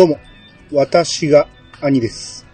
[0.00, 0.18] どうも、
[0.72, 1.46] 私が
[1.82, 2.46] 兄です。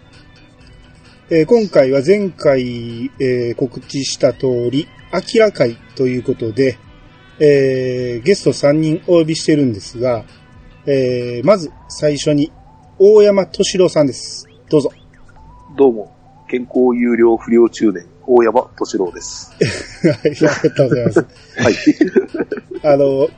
[1.29, 6.77] えー今回は前回、えー告知した通り、明ら会ということで、
[7.39, 10.25] えーゲスト3人お呼びしてるんですが、
[10.87, 12.51] えーまず最初に、
[12.99, 14.45] 大山敏郎さんです。
[14.69, 14.91] どうぞ。
[15.77, 16.13] どうも、
[16.49, 19.53] 健康有料不良中年、大山敏郎です。
[20.05, 21.19] はい、ありがとうございます。
[21.55, 21.75] はい。
[22.83, 23.29] あの、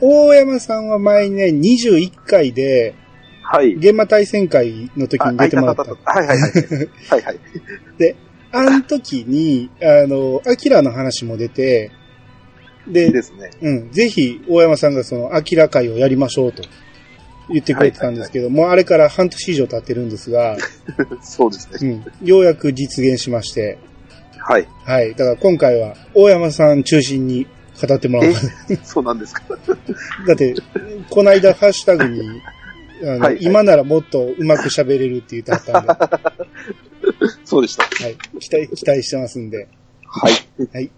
[0.00, 2.94] 大山さんは前にね、21回で、
[3.46, 3.74] はい。
[3.74, 5.82] 現場対戦会の時に出てもらった。
[5.82, 5.88] は
[6.24, 6.50] いはいはい。
[7.10, 7.38] はいはい。
[8.56, 11.90] あの時に、あの、アキラの話も出て、
[12.86, 13.50] で、ですね。
[13.62, 16.62] うん、ぜひ、大山さんがその、アキラ会をやりましょうと
[17.50, 20.56] 言ってくれてたんですけど、もうあれから半年以上経ってるんですが、
[21.22, 21.94] そうですうね。
[21.94, 23.78] ん、ようやく実現しまして、
[24.38, 24.68] はい。
[24.84, 25.14] はい。
[25.16, 27.46] だから今回は、大山さん中心に
[27.88, 28.34] 語ってもらおう。
[28.84, 29.42] そうなんですか？
[30.28, 30.54] だって、
[31.10, 32.40] この間ハッシュタグに、
[33.02, 36.48] あの、はい今ならもっとうまく喋れるって言ってあったんで、は
[37.44, 37.84] そうでした。
[37.84, 38.16] い。
[38.40, 39.68] 期待、期待してますんで。
[40.02, 40.30] は
[40.80, 40.90] い。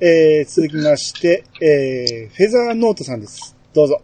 [0.00, 3.56] えー、続きまして、えー、フェザーノートさんです。
[3.72, 4.02] どうぞ。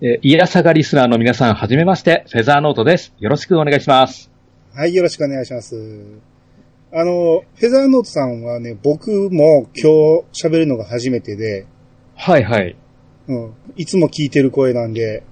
[0.00, 3.12] えー、イヤサガリスナーの皆さん、はじめまして、フェザーノートです。
[3.18, 4.30] よろしくお願いします。
[4.72, 5.74] はい、よろしくお願いします。
[6.92, 11.66] あの、フェザーノートさんはね、僕も今日喋るのが初めてで、
[12.14, 12.76] はいはい。
[13.26, 15.24] うん、いつも聞いてる声なんで、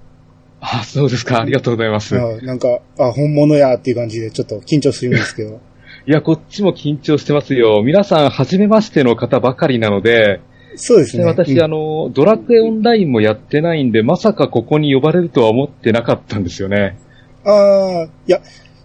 [0.59, 1.41] あ、そうですか。
[1.41, 2.17] ありがとうございます。
[2.17, 5.59] あなんか、あ、本物やっていう感じでちょっと緊張するんですけど。
[6.07, 7.81] いや、こっちも緊張してますよ。
[7.83, 10.39] 皆さん、はじめましての方ばかりなので、
[10.75, 11.23] そうですね。
[11.23, 16.97] で私、うんあの、ドラクエオンラインもやってないんで、まさかここに呼ばれるとは思ってなかったんですよね。
[17.43, 18.41] ああ、いや、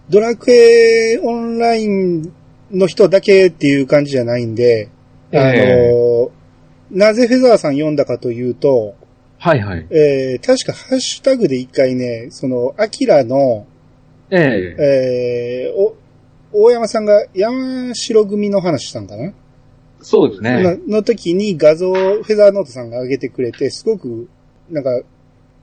[0.09, 2.33] ドラクエオンライン
[2.71, 4.89] の人だけっていう感じじゃないんで、
[5.31, 6.29] あの、え
[6.91, 8.95] なぜフェザーさん読んだかというと、
[9.43, 9.85] はいはい。
[9.89, 13.67] えー、確かハッシュタグで一回ね、その、アキラの、
[14.29, 14.37] え
[14.79, 15.97] ええー、お、
[16.53, 19.33] 大山さんが山城組の話したんかな、
[19.99, 20.63] そうですね。
[20.87, 24.29] のの時に画像をフェザーノートさんが上げてくれて、すごく、
[24.69, 25.01] なんか、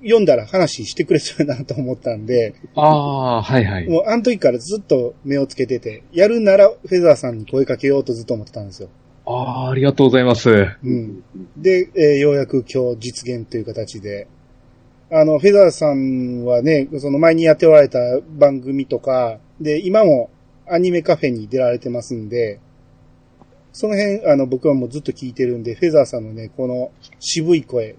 [0.03, 3.89] 読んだら話してくれそうだなと思ったんで、ああ、はいはい。
[3.89, 8.91] もうあの時からずっと目をつけてて、やるならフェザーさんに声かけようとずっと思ってたんですよ。
[9.31, 10.51] ああ、ありがとうございます。
[10.83, 11.23] うん。
[11.57, 14.27] で、えーようやく今日実現という形で、
[15.13, 17.99] あの、フェザーさんはね、その前にやっておられた
[18.39, 20.31] 番組とか、で、今も
[20.69, 22.61] アニメカフェに出られてますんで、
[23.73, 26.91] その辺、あの、僕はもうずっと聞いてるんで、フェザーさんのね、この
[27.21, 27.97] 渋い声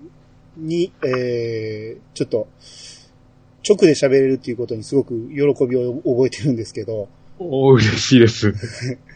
[0.57, 2.47] に、えー、ちょっと、
[3.67, 7.07] 直で喋れるっていうことにすごく喜びを覚えてるんですけど、
[7.39, 8.53] お嬉しいです。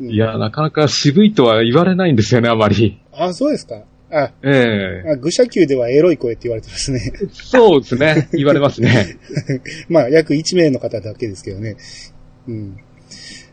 [0.00, 2.98] うんいや、なかなか渋いとは言われないんですよね、あまり。
[3.12, 3.84] あ、そうですか？
[4.12, 7.12] あ、ええあ愚者級ではエロい声って言われてますね。
[7.32, 8.28] そうですね。
[8.32, 9.18] 言われますね。
[9.88, 11.76] まあ、約1名の方だけですけどね。
[12.48, 12.76] うん。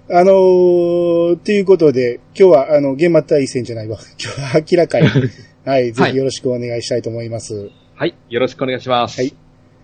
[0.09, 3.97] あのー、ということで、今日は、あの、現場対戦じゃないわ。
[4.23, 5.07] 今日は明らかに、
[5.65, 7.69] はい、ぜひよろしくお願いしたいと思います。
[7.93, 8.15] はい。
[8.29, 9.19] よろしくお願いします。
[9.21, 9.33] はい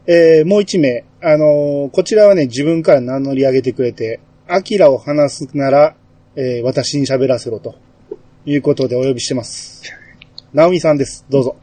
[0.05, 4.19] えー、もう1名、あのーこちらはね、自分から名乗り上げてくれて、
[4.56, 5.96] アキラを話すなら、
[6.36, 7.74] えー私に喋らせろと、
[8.46, 9.81] いうことでお呼びしてます。
[10.53, 11.25] ナオミさんです。
[11.28, 11.56] どうぞ。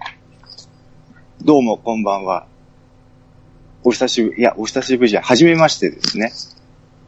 [1.40, 2.48] どうも、こんばんは。
[3.84, 6.32] お久しぶり、いや、お久しぶりじゃ、はじめましてですね。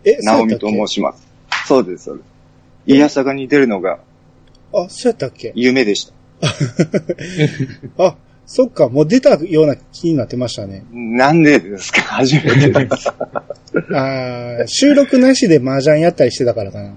[0.04, 1.26] え、ナオミと申します。
[1.66, 2.26] そうです、そうです。
[2.87, 3.99] イヤサガに出るのが
[4.72, 5.50] あ、そうやったっけ？
[5.56, 6.14] 夢でした。
[8.06, 8.16] あ、
[8.47, 10.84] そっか、もう出たような気になってましたね。
[10.92, 12.03] なんでですか？
[12.22, 13.08] 初めてです。
[13.94, 16.92] あー収録なしで麻雀やったりしてたからかな。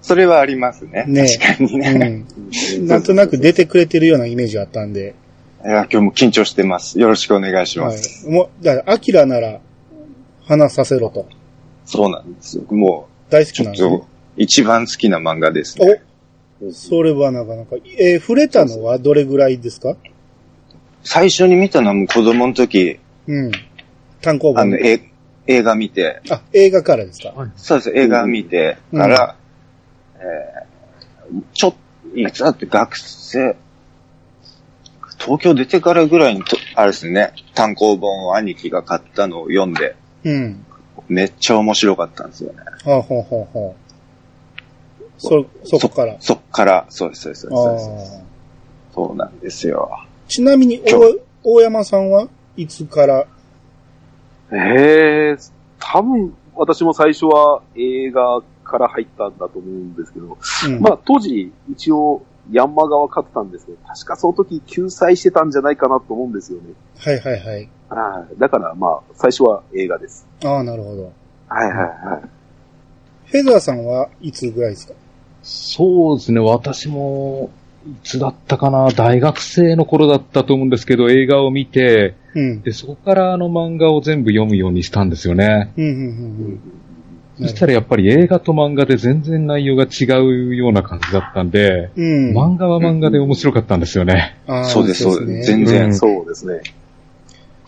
[0.00, 1.04] それはありますね。
[1.06, 1.26] ね
[1.58, 2.24] 確かにね。
[2.78, 2.86] うん。
[2.88, 5.14] なんとなく出てくれてるようなイメージがあったんで。
[5.64, 6.98] いや、今日も緊張してます。
[7.00, 8.28] よろしくお願いしまはいす。。
[8.28, 9.60] もう、だから、アキラなら、
[10.46, 11.26] 話させろと。
[11.84, 12.62] そうなんですよ。
[12.70, 14.06] も大好う、ちょっきなんですねと、
[14.36, 16.00] 一番好きな漫画ですね。
[16.64, 17.76] おそれはなかなか。
[17.98, 19.96] えー触れたのはどれぐらいですか？
[21.04, 23.50] 最初に見たのはもう子供の時、うん。
[24.20, 24.76] 単行本あの、。
[24.78, 25.00] え
[25.46, 27.32] 映画見て、あ、映画からですか？
[27.56, 29.36] そうです、映画見てから、
[30.16, 31.74] えーちょっ
[32.12, 33.56] と、いつだって学生、
[35.18, 40.64] 東京出てからぐらいにと、あれですね、単行本を兄貴が買ったのを読んで、うん。
[41.08, 42.58] めっちゃ面白かったんですよね。
[42.84, 45.20] はあ、ほうほうほう。
[45.20, 46.16] そ、そこから。
[46.20, 48.12] そっから、そうです、そうです、あそうですそうです。
[48.92, 49.90] ーそうなんですよ。
[50.28, 50.80] ちなみに、
[51.42, 53.26] 大山さんはいつから？
[54.52, 55.36] ええ
[55.80, 60.80] 多分、私も最初は映画から入ったんだと思うんですけど、うん。
[60.80, 66.72] まあ当時、一応、ヤンマ側勝ってたんですけど、確かその時救済してたんじゃないかなと思うんですよね。
[66.98, 67.68] はいはいはい。
[67.90, 68.38] はい。
[68.38, 70.26] だからまあ、最初は映画です。
[70.44, 71.12] ああ、なるほど。
[71.48, 71.84] はいはいは
[72.18, 72.22] い。
[73.26, 74.94] フェザーさんはいつぐらいですか？
[75.42, 77.67] そうですね、私も、い
[78.02, 82.62] つだったかな、大学生の頃だったと思うんですけど、映画を見て、うん。
[82.62, 85.72] で、そこからあの漫画を全部読むようにしたんですよね。
[85.76, 86.60] うん、うん、うん
[87.40, 92.30] そしたらやっぱり映画と漫画で全然内容が違うような感じだったんで、うん。
[92.30, 92.36] うん。
[92.36, 94.36] 漫画は漫画で面白かったんですよね。
[94.64, 96.62] そうですそうです全然然そうですね。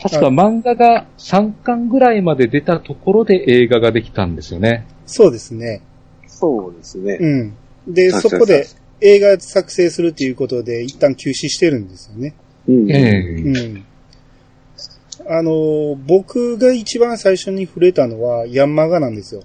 [0.03, 4.87] 確か漫画が3巻ぐらいまで出たところで映画ができたんですよね。
[5.07, 5.83] そうですね。
[6.27, 7.19] そうですね。
[7.21, 7.95] うん。
[7.95, 8.67] で、そこで
[9.01, 12.35] 映画作成するということで一旦休止してるんですよね。
[12.69, 12.91] うん。
[12.91, 13.85] ええうん。
[15.27, 19.43] あのー、僕が一番最初に触れたのはヤンマガなんですよ。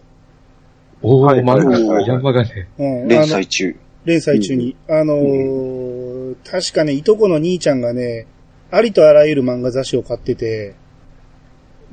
[1.02, 2.68] おー、はい漫画はいはいヤンマがね。
[2.78, 3.07] うん。
[3.07, 3.75] 連載中。
[4.06, 4.75] 連載中に。
[4.88, 6.06] あのー
[6.44, 8.28] 確かね、いとこの兄ちゃんがね、
[8.69, 10.75] ありとあらゆる漫画雑誌を買ってて、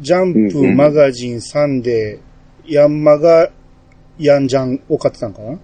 [0.00, 3.50] ジャンプ、うんうんマガジン、サンデー、ヤンマガ、
[4.18, 5.58] ヤンジャンを買ってたんかな？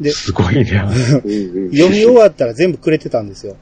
[0.00, 0.64] ですごいね。
[0.64, 1.22] 読
[1.70, 3.56] み終わったら全部くれてたんですよ。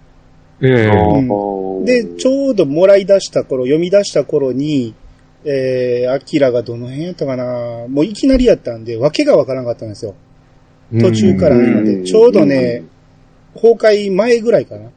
[0.61, 4.95] ええうんで、ちょうどもらい出した頃、読み出した頃に、
[5.45, 10.15] えー、アキラがどの辺やったかなもういきなりやったんで、わけがわからなかったんですよ。
[11.01, 12.85] 途中からうん始まって、ちょうどね、
[13.55, 14.91] 崩壊前ぐらいかな。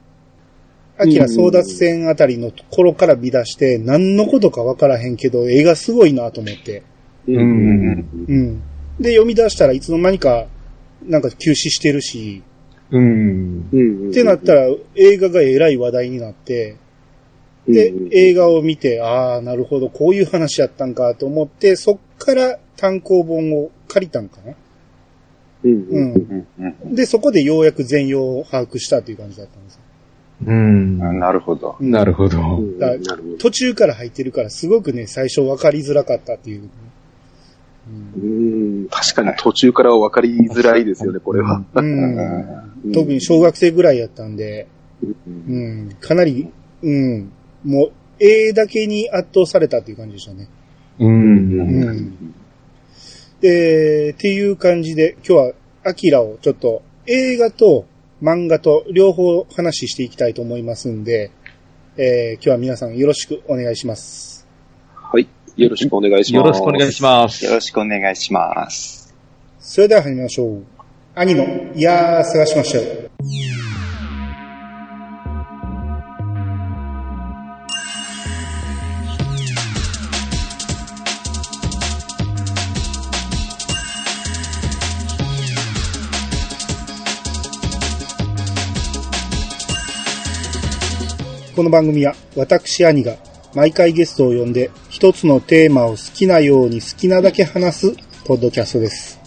[1.00, 6.83] アキラ争奪戦あたりの頃から見出して、何のことかわからへんけど、絵がすごいなと思って。
[7.28, 8.62] うんうんうん。
[9.00, 10.48] で、読み出したらいつの間にか、
[11.04, 12.44] なんか休止してるし、
[12.92, 13.70] うん。
[13.72, 16.78] うんってなったら映画がえらい話題になって、
[17.68, 24.54] で、映画を見て、ああ、なるほど、こういう話やったんかと思って、そっから単行本を借りたんかな。
[25.64, 26.48] うんううんん。
[26.86, 29.82] うんで、そこでようやく全容を把握したという感じだったんですよ。
[30.46, 31.02] うん。
[31.02, 31.76] うんなるほど。
[31.82, 32.38] なるほど。
[33.40, 36.70] 途中から入ってるから、すごくね、最初分かりづらかったっていう。
[38.18, 41.63] うん確かに途中からは分かりづらいですよね、これは。
[42.94, 44.68] 特に小学生ぐらいやったんで、
[45.04, 46.50] ううんん、かなり、
[46.81, 47.31] うん、
[47.63, 50.48] もう、絵だけに圧倒されたっていう感じでしたね。
[51.00, 51.06] う。
[51.06, 52.34] うんん。
[53.42, 57.86] で、っていう感じで、今日は、アキラをちょっと、映画と
[58.22, 61.31] 漫画と両方話していきたいと思いますんで、
[61.98, 64.48] えー今日は皆さんよろしくお願いします。
[64.95, 65.37] はい。
[65.57, 66.44] よろしくお願いします。
[66.44, 67.45] よろしくお願いします。
[67.45, 69.15] よろしくお願いします。
[69.59, 70.63] それでは始めましょう。
[71.15, 71.44] 兄の、
[71.74, 73.09] いやー、探しましたよ。
[91.56, 93.15] この番組は私兄が
[93.57, 99.19] 毎回ゲストを呼んで一つのテーマを好きなように好きなだけ話すポッドキャストです。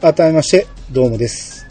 [0.00, 1.66] 改めまして、どうもです。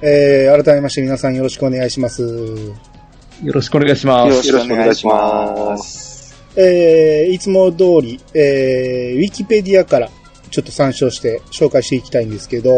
[0.00, 2.22] えー、改めまして皆さんよろしくお願いします。
[2.22, 4.42] よろしくお願いしまよろす。
[4.44, 6.34] しくお願いします。
[6.56, 10.08] えー、いつも通り、えー、ウィキペディアから
[10.50, 12.76] ちょっと参照して紹介していきたいんですけど、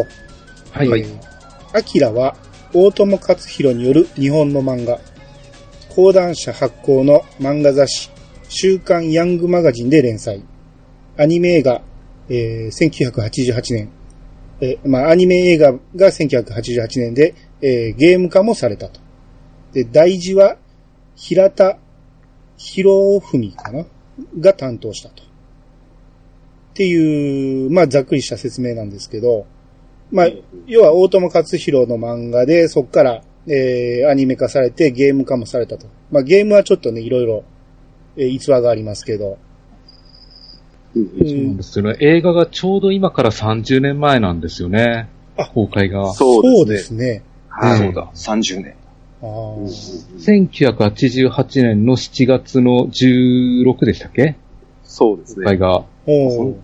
[0.73, 0.89] はい。
[0.89, 1.35] えー
[1.73, 2.37] アキラは
[2.73, 4.99] 大友克弘による日本の漫画、
[5.95, 8.11] 講談社発行の漫画雑誌、
[8.49, 10.43] 週刊ヤングマガジンで連載。
[11.17, 11.83] アニメ映画、
[12.29, 13.91] えー1988年。
[14.61, 19.01] えーまあ、アニメ映画が1988年で、えーゲーム化もされたと。
[19.73, 20.57] で、大事は、
[21.15, 21.79] 平田
[22.57, 23.87] 博文かな？
[24.41, 25.23] が担当したと。
[25.23, 25.27] っ
[26.75, 29.47] ていう、まあ、ざっくりした説明なんですけど、
[30.11, 30.27] まあ、
[30.67, 35.87] 要は大友克弘の漫画で、そこから、えー、アニメ化されてゲーム化もされたと。
[36.11, 37.45] まあ、ゲームはちょっとね、いろいろ、
[38.17, 39.39] えー逸話がありますけど。
[40.95, 41.97] うんそうなんですよね。
[42.01, 45.09] 映画がちょうど今から30年前なんですよね。
[45.37, 46.13] あ公開が。
[46.15, 47.07] そうですね。
[47.07, 47.23] ね。
[47.49, 48.11] はいそうだ。
[48.15, 48.75] 30年。
[49.21, 54.37] あー1988年の7月の16でしたっけ？
[54.85, 55.45] そうですね。
[55.45, 55.85] 公開が。
[56.07, 56.55] おー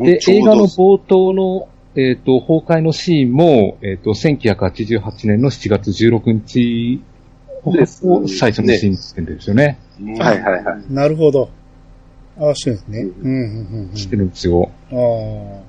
[0.00, 1.68] で、映画の冒頭の、
[1.98, 7.02] えっ、と、崩壊のシーンも、えっ、と、1988年の7月16日
[7.64, 9.80] を最初のシーンですよね。
[10.20, 10.92] はいはいはい。
[10.92, 11.50] なるほど。
[12.38, 13.00] ああ、してるんですね。
[13.00, 13.34] ううん、う
[13.86, 14.70] ん、うんしてるんですよ。
[14.92, 14.98] うん。
[14.98, 15.62] ああ。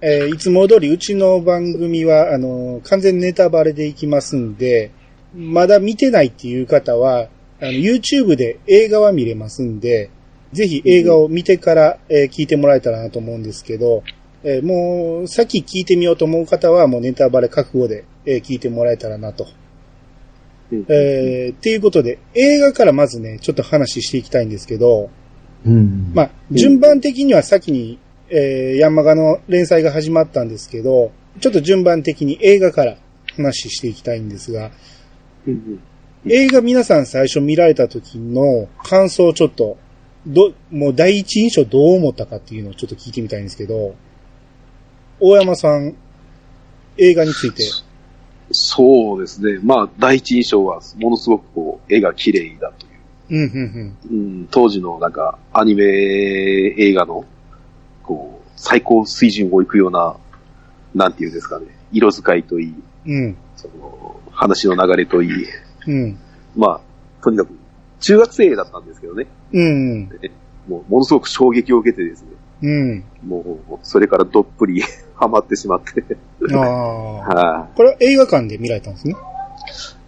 [0.00, 4.92] えーいつも通りうちの番組は、あの、完全ネタバレでいきますんで、
[5.34, 7.22] まだ見てないっていう方は、
[7.60, 10.10] あの、YouTube で映画は見れますんで、
[10.52, 14.04] ぜひ映画を見てから、えー聞いてもらえたらなと思うんですけど、
[14.48, 19.48] えーもう、さっき聞いてみようと思う方は、もうネタバレ覚悟で、えー聞いてもらえたらなと。
[20.70, 25.10] うんえーっていうことで、映画からまずね、ちょっと話していきたいんですけど、
[25.66, 26.12] うん。
[26.14, 27.98] まあ、順番的には先に、
[28.30, 31.10] えーヤンマガの連載が始まったんですけど、
[31.40, 32.98] ちょっと順番的に映画から
[33.34, 34.70] 話していきたいんですが、
[35.46, 35.80] うん
[36.28, 39.76] 映画皆さん最初見られた時の感想をちょっと、
[40.26, 43.94] ど、もう第一印象どう思ったかっていうのをちょっと聞いてみたいんですけど、
[45.18, 45.94] 大山さん、
[46.98, 47.62] 映画について、
[48.52, 49.58] そうですね。
[49.62, 53.42] まあ、第一印象は、ものすごくこう、絵が綺麗だという。
[53.44, 57.24] うん、うん、うん、当時のなんか、アニメ映画の、
[58.02, 60.16] こう、最高水準をいくような、
[60.94, 62.74] なんていうんですかね、色使いといい、
[63.06, 65.46] うん、うん、その、話の流れといい、
[65.86, 66.18] うん、
[66.54, 66.80] まあ、
[67.22, 67.50] とにかく、
[68.00, 70.30] 中学生だったんですけどね、うん、で
[70.68, 72.28] もう、ものすごく衝撃を受けてですね、
[72.62, 74.82] うん、もう、それからどっぷり
[75.16, 76.04] ハマってしまって、
[76.54, 76.62] ああ。
[77.26, 79.16] はこれは映画館で見られたんですね？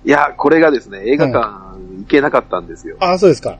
[0.05, 0.09] い。
[0.09, 1.39] いや、これがですね、映画館
[1.99, 2.97] 行けなかったんですよ。
[3.01, 3.59] ああ、そうですか。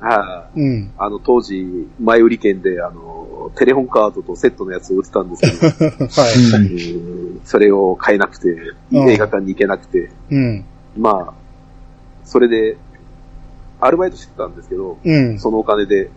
[0.00, 0.60] はい。
[0.60, 0.92] うん。
[0.98, 5.48] あの、当時、前売り券で、あの、テレホンカードとセットのやつを売ってたんですけ
[5.88, 6.62] ど、 はい。
[6.74, 8.50] うんそれを買えなくて、
[8.92, 10.64] うん映画館に行けなくて、うん。
[10.96, 11.34] まあ、
[12.24, 12.76] それで、
[13.80, 15.38] アルバイトしてたんですけど、うん。
[15.38, 16.10] そのお金で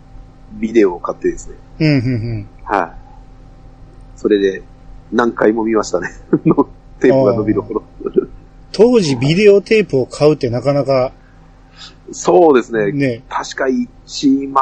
[0.53, 1.88] ビデオを買ってですね、うん。
[1.88, 1.97] う
[2.39, 2.47] ん。
[2.63, 2.91] はい。
[4.17, 4.61] それで、
[5.12, 6.10] 何回も見ましたね。
[6.46, 6.68] の
[7.00, 7.84] テープが伸びるほど。
[8.72, 11.12] 当時ビデオテープを買うってなかなか、
[12.12, 12.91] そうですね。
[12.91, 14.62] ね、確か1万、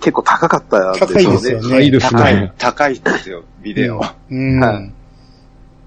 [0.00, 1.68] 結構高かった高いですよね。
[1.68, 4.00] 高いです高いね。、高いですよ、ビデオ。
[4.30, 4.60] うん。
[4.60, 4.92] はい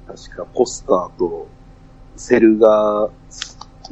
[0.07, 1.47] 確かポスターと
[2.15, 3.09] セル画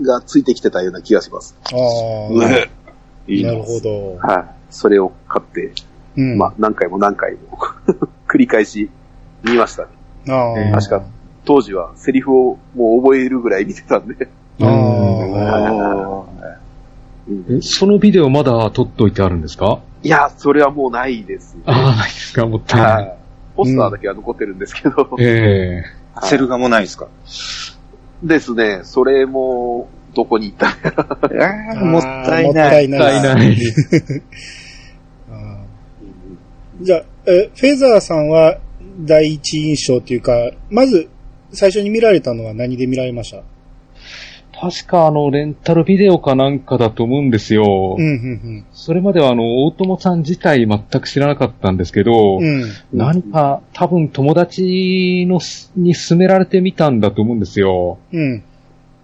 [0.01, 1.55] がついてきてたような気がします。
[1.65, 2.67] ああ。
[3.27, 4.15] いいななるほど。
[4.17, 4.45] はい。
[4.69, 5.73] それを買って、
[6.15, 6.37] うん。
[6.37, 7.57] まあ何回も何回も
[8.27, 8.89] 繰り返し
[9.43, 9.89] 見ましたね。
[10.29, 10.59] ああ。
[10.59, 11.03] えー確か
[11.45, 14.29] 当時はセリフをもう覚えるぐらい見てたんで。
[14.61, 16.23] あうんあ。
[17.27, 19.79] うんえそのビデオまだ撮っといてあるんですか？
[20.03, 21.63] いや、それはもうないです、ね。
[21.65, 22.45] ああ、ないですか？
[22.45, 23.05] もったいはない。
[23.05, 23.09] い。
[23.55, 25.09] ポスターだけは残ってるんですけど。
[25.19, 25.75] ええ
[26.15, 27.07] はいセル画もないですか？
[28.23, 28.81] ですね。
[28.83, 32.87] それも、どこに行ったあーもったいない。
[32.87, 33.57] もったいない。
[35.31, 38.57] あーじゃあ、え、フェザーさんは
[38.99, 41.09] 第一印象っていうか、まず
[41.51, 43.43] 最初に見られたのは何で見られました？
[44.59, 47.95] 確かあの、レンタルビデオかなんかだと思うんですよ。
[47.97, 52.61] うん、うん、それまではあの、大友さん自体全く知らなかったんですけど、うん。
[52.61, 52.69] うん。
[52.93, 57.97] 何か多分友達のすに勧められてみたんだと思うんですよ。
[58.13, 58.43] うん。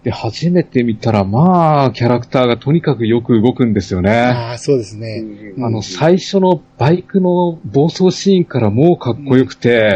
[0.04, 4.10] で、初めて見たら、まあ、キャラクターがとにかくよく動くんですよね。
[4.10, 5.24] ああ、そうですね。
[5.58, 9.92] あの、最初のバイクの暴走シーンからもうかっこよくて。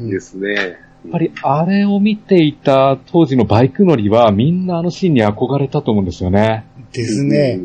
[0.00, 0.86] ですね。
[1.10, 6.66] ぱりあれを見ていた当時のバイク乗りはみんなあのシーンに憧れたと思うんですよね。
[6.92, 7.60] ですね。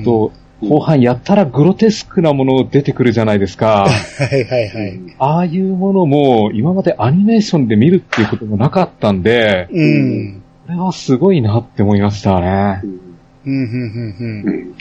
[0.00, 3.86] あと、後半やったらグロテスクなもの出てくるじゃないですか。
[3.86, 3.90] は
[4.36, 5.00] いはいはい。
[5.18, 10.42] ああいうものも今までアニメーションで見るっていうこともなかったんで、うん。
[10.66, 12.80] これはすごいなって思いましたね。
[13.46, 13.66] うんうん、うん、
[14.18, 14.74] うん、うん。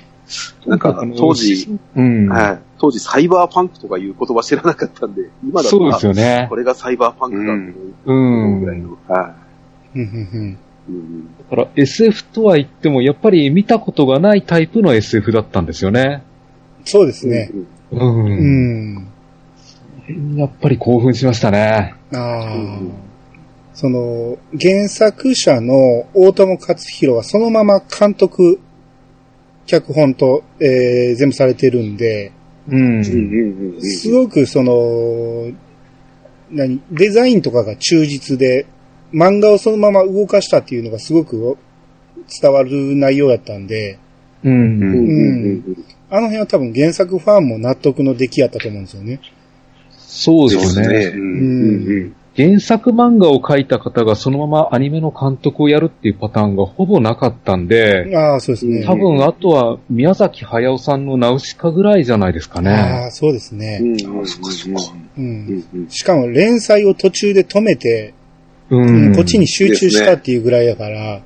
[0.65, 2.27] なんかあの、当時、うん。
[2.27, 2.59] はい。
[2.79, 6.55] 当時サイバーパンクとかいう言葉知らなかったんで、今だとそうですよねこ。
[6.55, 8.83] れがサイバーパンクだと思ううぐらいん。
[8.83, 8.97] の。
[9.07, 9.35] は
[9.95, 10.11] うん、うん、い。
[10.33, 10.57] うん
[10.87, 16.23] だから SF とは言っても、やっぱり見たことがないタイプの SF だったんですよね。
[16.85, 17.51] そうですね。
[17.91, 17.97] う。
[17.97, 19.07] うんん。
[20.37, 21.93] やっぱり興奮しましたね。
[22.13, 22.91] ああうん。
[23.73, 28.59] その、原作者の大友克弘はそのまま監督、
[29.65, 32.31] 脚本と、えー全部されてるんで、
[32.69, 35.51] うんすごくその、
[36.49, 38.65] 何、デザインとかが忠実で、
[39.13, 41.57] 漫画をそのまま動かしたっていうのがすごく
[42.41, 43.99] 伝わる内容だったんで、
[44.43, 44.53] うん。
[44.53, 49.19] うんあの辺は多分原作ファンも納得の出来やったと思うんですよね。
[49.91, 51.11] そうですね。
[51.13, 58.85] うんうん原作漫画を描いた方がそのままアニメの監督をやるっていうパターンがほぼなかったんで、ああ、そうですね。
[58.85, 62.69] 多分あとは宮崎駿さんのナウシカぐらいじゃないですかあね。
[63.07, 63.79] あ、そうですね。
[63.81, 64.93] うんそっかそっか。
[65.17, 68.13] うんしかも連載を途中で止めて、
[68.69, 71.21] ううんこっちに集中したっていうぐらいだから、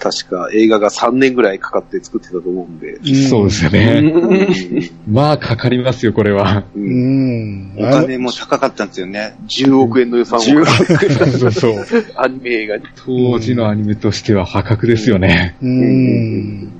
[0.00, 2.98] 確か映画が3年ぐらいかかって作ってたと思うんで。
[2.98, 4.00] んそうですようね。
[4.00, 6.64] んまあかかりますよ、これは。
[6.74, 7.76] ううんん。
[7.76, 9.36] お金も高かったんですよね。
[9.46, 11.84] 10億円の予算を10そうそう。
[12.16, 12.84] アニメ映画に。
[12.96, 15.56] 当時のアニメとしては破格ですよね。
[15.60, 16.64] うん。
[16.64, 16.70] で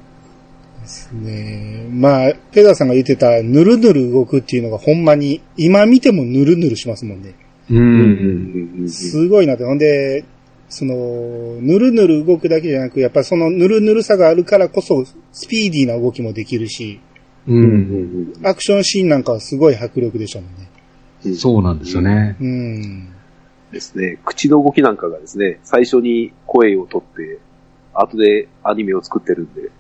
[0.87, 1.87] すね。
[1.91, 7.35] まあ、ペダーさんが言ってた、ぬるぬる動くっていうのがほんまに、今見てもぬるぬるしますもんね。
[7.71, 7.75] う。
[7.75, 8.89] うんん。
[8.89, 9.65] すごいなって。
[9.65, 10.25] ほんで、
[10.69, 10.95] その、
[11.61, 17.01] ぬるぬる動くだけじゃなく、やっぱりそのぬるぬるさがあるからこそ、スピーディーな動きもできるし、
[17.47, 17.53] う。
[17.53, 18.47] うんん。
[18.47, 21.35] アクションシーンなんかはすごい迫力でしたもんね。
[21.37, 22.37] そうなんですよね。
[22.41, 23.09] うん。
[23.73, 24.19] ですね。
[24.25, 27.39] 口の動きなんかがですね、最初に声を取って、
[27.93, 29.71] 後でアニメを作ってるんで、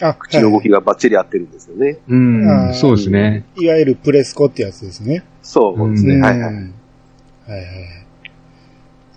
[0.00, 1.98] あ、口の動きがバッチリ合ってるんですよね。
[2.08, 2.74] うあーん。
[2.74, 3.44] そうですね。
[3.56, 5.24] いわゆるプレスコってやつですね。
[5.42, 6.16] そうですね。
[6.16, 6.54] うんはいはい。
[6.54, 6.74] うん
[7.46, 7.66] はいはい。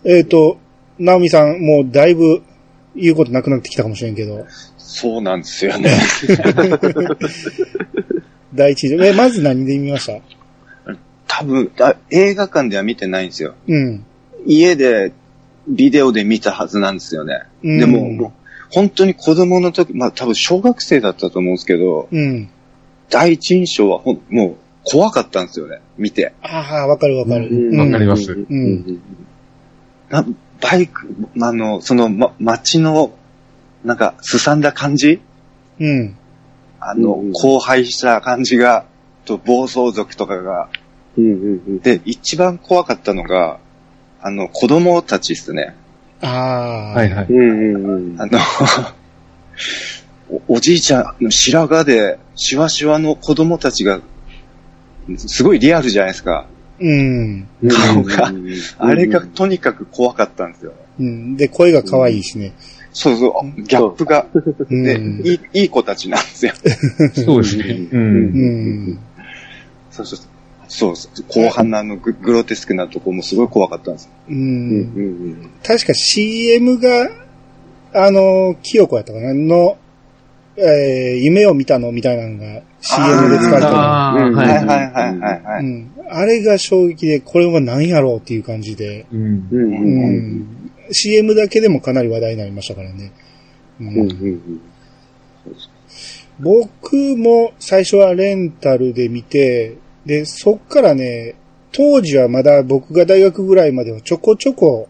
[0.05, 0.57] えっ、と、
[0.99, 2.41] ナオミさん、もうだいぶ
[2.95, 4.45] 言うことなくなってきたかもしれんけど、
[4.77, 5.91] そうなんですよね。
[8.53, 9.03] 第一条。
[9.03, 10.93] え、まず何で見ました？
[11.27, 13.55] 多分あ、映画館では見てないんですよ。
[13.67, 14.05] うん。
[14.45, 15.11] 家で、
[15.67, 17.41] ビデオで見たはずなんですよね。
[17.63, 18.31] うんでも、もう
[18.69, 22.49] 本当に子供の時、まあ多分小学生だったと思うんですけど、うん。
[23.09, 24.55] 第一印象はほんもう
[24.91, 26.33] 怖かったんですよね、見て。
[26.41, 27.47] ああ、わかるわかる。
[27.49, 29.01] うんうんわかりますうん。
[30.09, 30.25] な
[30.61, 31.07] バイク、
[31.41, 33.11] あの、その、ま、街の、
[33.83, 35.21] なんか、すさんだ感じ？
[35.79, 36.15] うん。
[36.79, 38.85] あの、うん荒廃した感じが、
[39.25, 40.69] と、暴走族とかが。
[41.17, 41.35] うんう
[41.71, 43.59] んで、一番怖かったのが、
[44.21, 45.75] あの、子供たちですね。
[46.21, 46.93] ああ。
[46.93, 47.25] はいはい。
[47.29, 47.37] うん。
[47.37, 48.39] うんうんあの、
[50.47, 54.01] おおじいちゃんの白髪で、シワシワの子供たちが、
[55.17, 56.47] すごいリアルじゃないですか。
[56.79, 57.47] うん。
[57.61, 57.69] うん。
[57.69, 58.47] 顔がうん
[58.77, 60.73] あれがとにかく怖かったんですよ。
[60.99, 61.37] うん。
[61.37, 62.53] で、声が可愛いしね。
[62.91, 64.25] そうそう、ギャップが。
[64.33, 64.83] うん。
[65.23, 66.53] で、いい、いい子たちなんですよ。
[67.13, 67.63] そうですね。
[67.91, 67.97] う。
[67.97, 68.99] うんん。
[69.91, 70.19] そうそう
[70.67, 71.23] そう。
[71.27, 74.09] 後半のあのググロテスクなとこもすごい怖かったんです。
[74.29, 74.33] う。
[74.33, 75.51] うんん。
[75.63, 77.09] 確か CM が、
[77.93, 79.77] あの、清子やったかなの、
[80.59, 83.75] えー、夢を見たのみたいなのが CM で使われてる。
[83.75, 84.67] ああ、うんははいはいい。
[84.67, 85.63] はいはいはい。
[85.63, 85.91] うん。
[86.09, 90.47] あれが衝撃で、これは何やろうっていう感じで、うん。
[90.91, 93.11] CM だけでもかなり話題になりましたからね。
[93.79, 94.61] うん。
[96.39, 101.35] 僕も最初はレンタルで見て、で、そっからね、
[101.71, 104.87] 当時はまだ僕が大学ぐらいまではちょこちょこ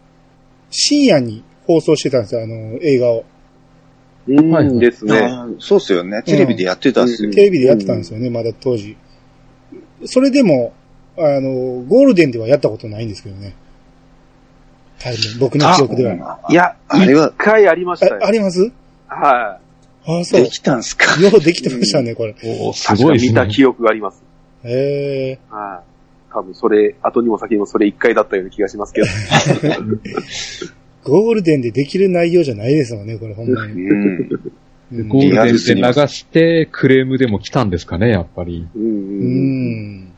[0.70, 3.24] 深夜に放送してたんですよ、あの、映画を。
[4.28, 4.78] うん。
[4.78, 5.30] ですね。
[5.58, 6.22] そうっすよね。
[6.24, 7.28] テレビでやってたっすよ。
[7.28, 8.96] うんテレビでやってたんですよね、まだ当時。
[10.04, 10.72] それでも、
[11.16, 11.50] あの、
[11.88, 13.54] ゴールデンではやったことないんですけどね。
[15.00, 16.40] 多分、僕の記憶では。
[16.50, 18.26] いや、あれは一回ありましたよあ、。
[18.26, 18.70] あります？
[19.08, 19.58] は
[20.06, 20.48] あ、そうで。
[20.50, 21.20] きたんすか？
[21.20, 22.34] ようできてましたね、これ。
[22.44, 22.72] お。
[22.72, 23.28] すごいですね。
[23.30, 24.22] 見た記憶があります。
[24.64, 25.38] へえ。
[25.50, 26.32] はい。
[26.32, 29.06] 多分それ、後にも先にもそれ一回だったような気がしますけど。
[31.04, 33.72] ゴールデンでできる内容じゃないですもんね、これ、ほんまに。
[33.72, 34.18] うん。
[34.90, 38.66] うんゴールデンで流してクレームでも来たんですかね、やっぱり。
[38.74, 38.78] う。
[38.78, 40.08] うんん。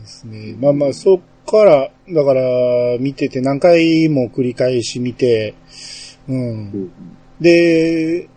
[0.00, 0.56] ですね。
[0.58, 5.54] まあまあ、そっから、だから、見てて何回も繰り返し見て、
[6.26, 6.90] うん。
[7.38, 8.28] で、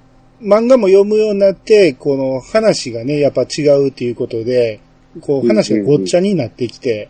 [0.42, 4.82] 漫画も読むようになって、この話がね、やっぱ違うっていうことで、
[5.22, 7.10] こう話がごっちゃになってきて、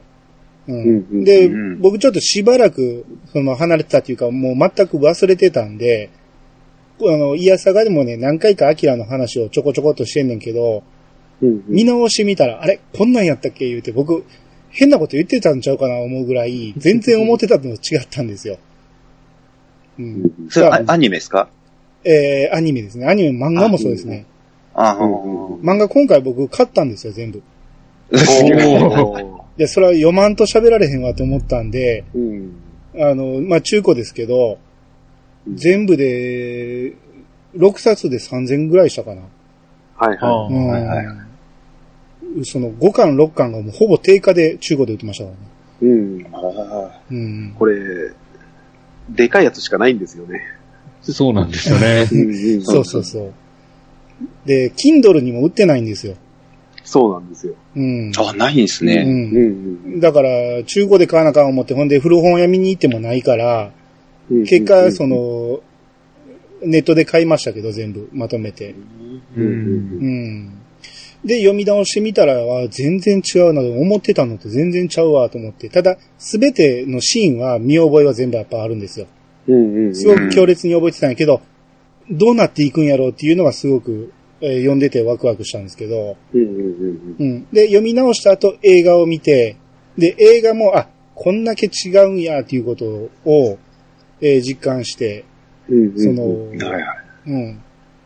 [0.68, 1.24] ううんうんん。
[1.24, 6.10] でうん、僕ちょっとしばらく、その離れてたっていうか、もう全く忘れてたんで、
[7.02, 10.84] あの、いやさがでもね、何回かアキラの話をちょこちょこっとしてんねんけど、
[11.42, 11.64] うん。
[11.68, 13.68] 見直してみたら、あれこんなんやったっけ？
[13.68, 14.24] 言うて、僕、
[14.70, 18.58] 変なこと言ってたんちゃうかな思うぐらい、全然思ってたのと違ったんですよ。
[20.00, 20.32] うん。
[20.50, 21.50] それあアニメですか？
[22.06, 23.08] えー、アニメですね。
[23.08, 24.26] アニメ、漫画もそうですね。
[24.74, 27.42] ああ、漫画今回僕買ったんですよ、全部。
[28.12, 32.56] おー で、それは読まんと喋られへんわと思ったんで、うん。
[32.98, 34.58] あの、まあ、中古ですけど、
[35.54, 36.94] 全部で、
[37.56, 39.22] 6冊で3000ぐらいしたかな。
[39.98, 41.06] はいはうんはいはい
[42.44, 45.44] その5巻、6巻がもうほぼ定価で中古で売ってましたからね。
[45.82, 45.86] い。
[45.86, 46.28] うん。
[46.34, 47.56] あうん。
[47.58, 48.12] これ、
[49.10, 50.42] でかいやつしかないんですよね。
[51.02, 52.08] そうなんですよね。
[52.12, 53.34] うんそうそうそう。
[54.46, 56.16] で、Kindle にも売ってないんですよ。
[56.86, 57.56] そうなんですよ。
[57.76, 58.12] うん。
[58.16, 58.88] あ、ないんですう。
[58.88, 59.04] ね。
[59.06, 63.72] うんんだから、中古で買わなあかん思って、ほんで古本屋見に行ってもないから、
[64.30, 64.46] うん。
[64.46, 65.62] 結果、その、
[66.64, 68.76] ネットで買いましたけど、全部、まとめて。
[69.36, 69.52] うん、うんう
[70.08, 70.52] ん。
[71.26, 75.70] で、読み直してみたら、あ全然違うな、思ってたのと全然ちゃうわと思って。
[75.70, 79.08] ただ、すべてのシーンは、見覚えは全部やっぱあるんですよ。
[79.48, 79.96] うんうん。
[79.96, 81.42] すごく強烈に覚えてたんやけど、
[82.12, 87.48] どうなっていくんやろうっていうのがすごく、えー読んでてワクワクしたんですけど、うんうんうんうん。
[87.52, 89.58] で、読み直した後映画を見て、
[89.98, 92.86] で、映画も、あ、こんだけ違うんやっていうこと
[93.26, 93.58] を、
[94.22, 95.26] えー実感して、
[95.70, 96.00] うんうん。
[96.00, 96.98] その、はいはい。
[97.28, 97.62] うん。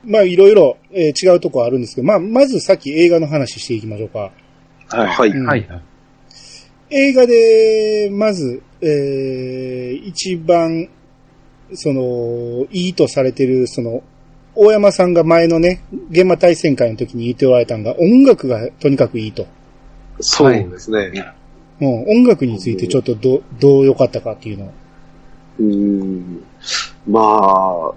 [0.05, 4.31] まあいろいろ、えー違うとこあるんですけど、まあまずさっき映画の話していきましょうか。
[4.87, 5.07] はい。
[5.07, 5.29] はい。
[5.29, 5.67] うんはい。
[6.91, 10.89] 映画で、まず、えー、一番、
[11.73, 14.01] その、いいとされてる、その、
[14.61, 19.47] 大山さんが前のね、現場対戦会の時に言っておられたのが、音楽がとにかくいいと。
[20.19, 21.33] そうですね。
[21.79, 24.71] もう音楽についてちょっとど、どう良かったかっていうのを。
[25.59, 26.43] うーん。
[27.07, 27.93] まあ、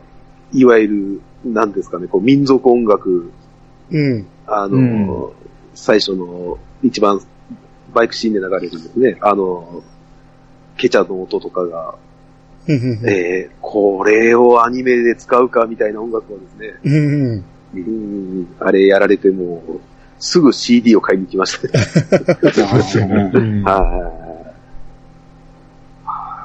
[0.53, 3.33] いわゆる、なんですかね、こう、民族音楽、
[3.91, 4.27] うん。
[4.47, 5.29] あの、うん
[5.75, 7.21] 最初の、一番、
[7.93, 9.17] バイクシーンで流れるんですね。
[9.21, 9.83] あの、
[10.77, 11.97] ケチャの音とかが、
[12.69, 17.45] えー、これをアニメで使うかみたいな音楽をですね、うんうん。
[17.75, 17.79] う
[18.43, 19.81] ん、あれやられてもう、
[20.19, 21.85] すぐ CD を買いに来ましたね。
[22.53, 23.31] そうですよね。
[23.35, 23.73] うんあ、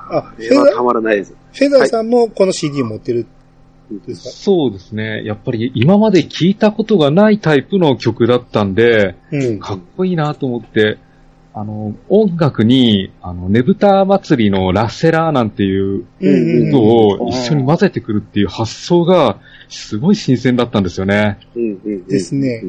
[0.10, 0.48] はい。
[0.48, 1.36] フあれはたェザー、まらないです。
[1.54, 3.28] フェザーさんもこの CD 持ってる？
[3.94, 5.24] んですか、そうですね。
[5.24, 9.60] やっぱり今まで聞いたことがないタイプの曲だったんで、うん。
[9.60, 10.98] かっこいいなと思って、
[11.60, 16.06] あの、音楽に、あの、ねぶた祭りのラッセラーなんていう
[16.70, 21.40] 音を一緒に混ぜてくるっていう発想が、すごい新鮮だったんですよね。
[21.56, 22.62] うんうんうんですね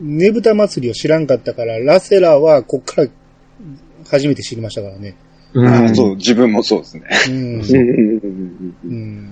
[0.00, 3.08] うんねぶた祭りを知らんかったから、ラセラーはこっから
[4.08, 5.16] 初めて知りましたからね。
[5.54, 7.08] うあーそう、自分もそうですね。
[7.28, 7.34] うん。
[7.34, 7.64] うんうんうん
[8.84, 9.30] うんうん。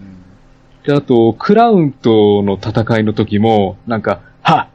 [0.85, 4.69] で、あと、クラウンとの戦いの時も、なんか、はっは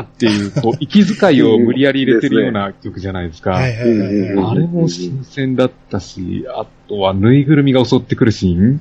[0.00, 3.56] ーっていう、こう、息遣いを無理やり入れてるような 曲じゃないですか。
[3.56, 8.80] あれも新鮮だったし、あとはぬいぐるみが襲ってくるシーン。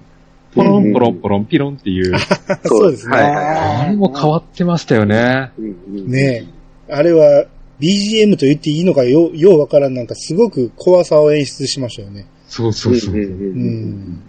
[0.53, 2.13] ポロンポロンポロンピロンっていう、
[2.63, 3.17] そうですね。
[3.17, 5.51] あれも変わってましたよね。
[5.89, 6.45] ね
[6.89, 7.45] あれは
[7.79, 12.25] BGM と言っていいのかよ、ようわからんなんかすごく怖さを演出しましたよね。
[12.47, 13.15] そうそうそう。
[13.15, 14.21] うん。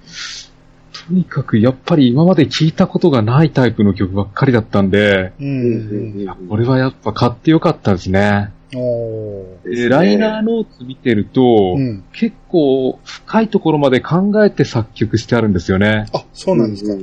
[1.07, 5.45] とにかくやっぱり今まで聞いたことがないタイプの曲ばっかりだったんで、う。
[5.45, 8.51] うんんこれはやっぱ買ってよかったですね。
[8.75, 12.05] おーでライナーノーツ見てると、うん。
[12.13, 16.07] 結構深いところまで考えて作曲してあるんですよね。
[16.13, 16.95] あ、そうなんですか。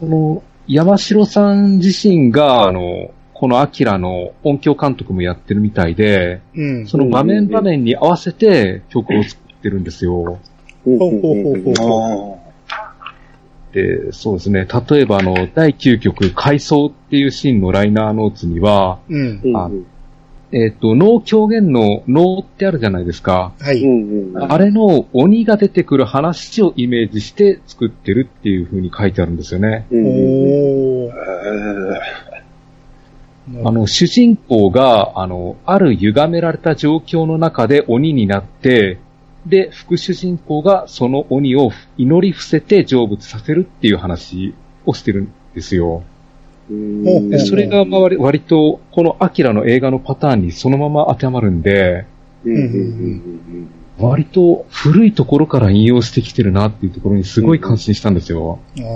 [0.00, 6.86] この山城さん自身が、あの、このアキラの音響監督もやってるみたいで、うん。
[6.86, 10.40] その場面場面に合わせて曲を作ってるんですよ。
[10.86, 12.38] ほうほうほうほ
[13.72, 13.74] う。
[13.74, 14.66] で、そうですね。
[14.88, 19.56] 例えばあの、第9曲、回想っていうシーンのライナーノーツには、うん。
[19.56, 19.70] あ
[20.52, 23.52] えっ、と、脳狂言の脳ってあるじゃないですか。
[23.58, 23.82] はい。
[24.48, 29.86] あれの鬼が出てくる話をイメージして作ってるっていう風に書いてあるんですよね。
[29.90, 31.10] おー。
[33.64, 38.98] あの、主人公が、あの、ある歪められた状況の中で鬼になって、
[39.46, 44.54] で、副主人公がその鬼を祈り伏せて成仏させるっていう話
[44.84, 46.02] をしてるんですよ。
[46.68, 52.06] で、それがまあ割割と、このアキラの映画のパターンにそのまま当てはまるんで、
[53.98, 58.58] 割と古いところから引用してきてるなっていうところにすごい感心したんですよ。
[58.74, 58.88] なる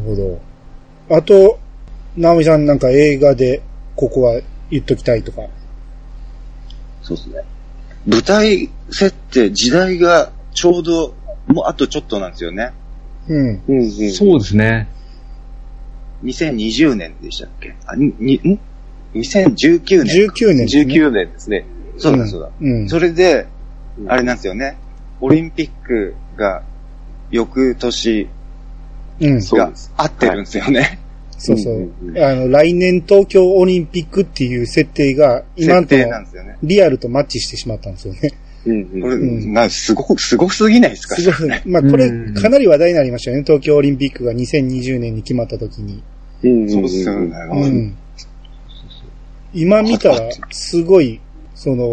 [0.00, 0.40] ほど。
[1.14, 1.58] あと、
[2.16, 3.62] ナオミさんなんか映画で
[3.94, 5.42] ここは言っときたいとか。
[7.02, 7.42] そうですね。
[8.08, 11.14] 舞台設定、時代がちょうど、
[11.46, 12.72] もうあとちょっとなんですよね。
[13.28, 13.60] うん。
[14.12, 14.88] そうですね。
[16.24, 17.74] 2020年でしたっけ？
[17.86, 18.58] あ、に、に、ん
[19.14, 20.26] ?2019 年。
[20.26, 20.94] 19年ですね。
[20.94, 21.64] 19年ですね。
[21.98, 22.50] そうだそうだ。
[22.58, 22.88] うん。
[22.88, 23.46] それで、
[24.06, 24.78] あれれなんですよね。
[25.20, 26.62] オリンピックが
[27.30, 28.28] 翌年
[29.20, 29.34] うん。
[29.34, 30.98] がそうです合ってるんですよね。
[31.38, 31.74] そうそう。
[31.74, 36.56] うんうんあの、来年東京オリンピックっていう設定が今んですよね。
[36.62, 38.32] リアルとマッチしてしまったんですよね。
[38.66, 41.14] うんこれ、うんなすごく、すごすぎないですか？
[41.16, 41.60] すごい。
[41.64, 43.44] まあこれうんかなり話題になりましたよね。
[43.44, 46.02] 東京オリンピックが2020年に決まった時に。
[46.42, 47.36] うんそうですよね。
[47.52, 47.96] うん。
[49.54, 51.20] 今見たら、すごい、
[51.54, 51.84] その、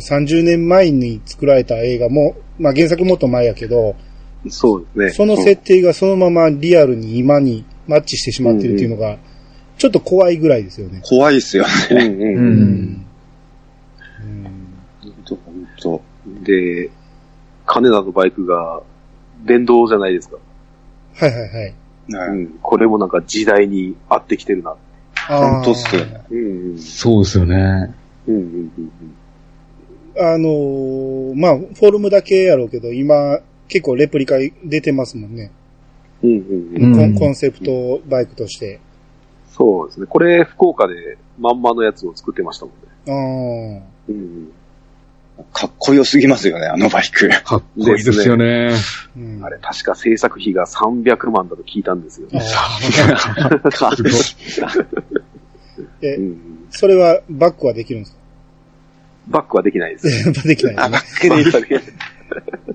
[0.00, 3.94] 30年前に作られた映画も、まあ原作もっと前やけど、
[4.48, 5.26] そうですね。
[5.26, 9.18] その設定がそのままリアルに今にマッチしてしまってるっていうのが、
[9.78, 11.00] ちょっと怖いぐらいですよね。
[11.02, 11.70] 怖いですよね。
[11.90, 12.14] うんうんう。
[12.22, 13.06] うんん。
[15.02, 16.02] ほんと、ほんと。
[16.44, 16.90] で、
[17.66, 18.82] 金田のバイクが
[19.44, 20.36] 電動じゃないですか。
[21.16, 21.74] はいはいはい。
[22.12, 22.58] はいうん。
[22.60, 24.76] これもなんか時代に合ってきてるな。
[25.28, 26.24] あーほんとっすよね。
[26.30, 26.78] うんうん。
[26.78, 27.94] そうですよね。
[28.26, 28.70] うんうん
[30.16, 35.50] あのーまあ、フォルムだけやろうけど、今、結構レプリカ出てますもんね。
[36.24, 36.30] うん。
[36.30, 38.80] うんうんコンコンセプトバイクとして。
[39.52, 40.06] そうですね。
[40.06, 43.82] これ、福岡でまんまのやつを作ってましたもんね。
[43.82, 43.86] ああ。
[44.08, 44.48] うん
[45.52, 47.28] かっこよすぎますよね、あのバイク。
[47.28, 48.70] かっこいいですよね。
[49.16, 52.28] うんあれ、確か制作費が300万だと聞いたんですよ。
[52.32, 54.86] あーすごい
[56.02, 58.16] えう、んそれはバックはできるんです
[59.26, 60.24] バックはできないです。
[60.32, 61.30] かできないあ、バですね。
[61.30, 61.52] ックでいる。
[61.52, 61.94] バックはできない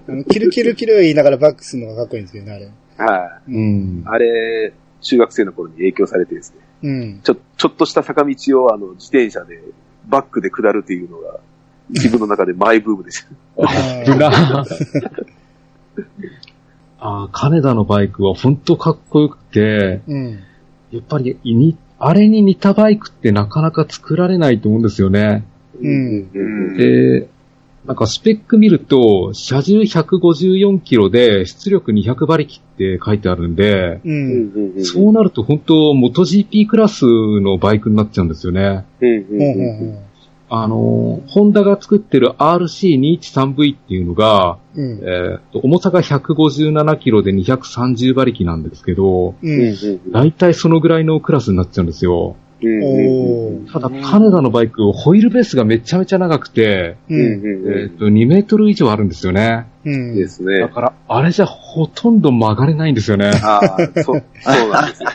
[0.09, 2.69] あのキルキルキル言いながらバックするのがかっこいいんですけどね、あれ。
[2.99, 3.51] はい。
[3.51, 4.03] うん。
[4.05, 7.21] あれ、中学生の頃に影響されてですね、うん。
[7.23, 9.62] ちょ、ちょっとした坂道をあの、自転車で
[10.07, 11.39] バックで下るっていうのが、
[11.89, 13.63] 自分の中でマイブームでした。
[13.63, 14.29] あ危な
[17.01, 20.39] あー金田のバイクは本当かっこよくて、うん。
[20.91, 25.45] やっぱりに、あれに似たバイクってなかなか作られないと思うんですよね。
[25.81, 26.39] うんう
[26.73, 27.29] んで、
[27.86, 34.10] なんかスペック見ると、車重154キロで出力200馬力って書いてあるんで、う。
[34.10, 38.86] うんそうなると本当、元 GP クラスのバイクになっちゃうんですよね。
[40.52, 44.82] あの、ホンダが作ってる RC213V っていうのが、う。
[44.82, 45.00] うん。
[45.04, 49.36] えー重さが157キロで230馬力なんですけど、う。
[49.42, 52.36] うんんだいたいそのぐらいのクラスになっちゃうんですよ。
[53.72, 59.67] ただ、金田のバイク、ホイールベースがめちゃめちゃ長くて、えと、2メートル以上あるんですよね。
[59.86, 60.15] うん。
[60.15, 60.69] ですねだ。
[60.69, 63.32] から、あれじゃほとんど曲がれないんですよね。
[63.43, 65.10] ああ、そう、そうなんですよ。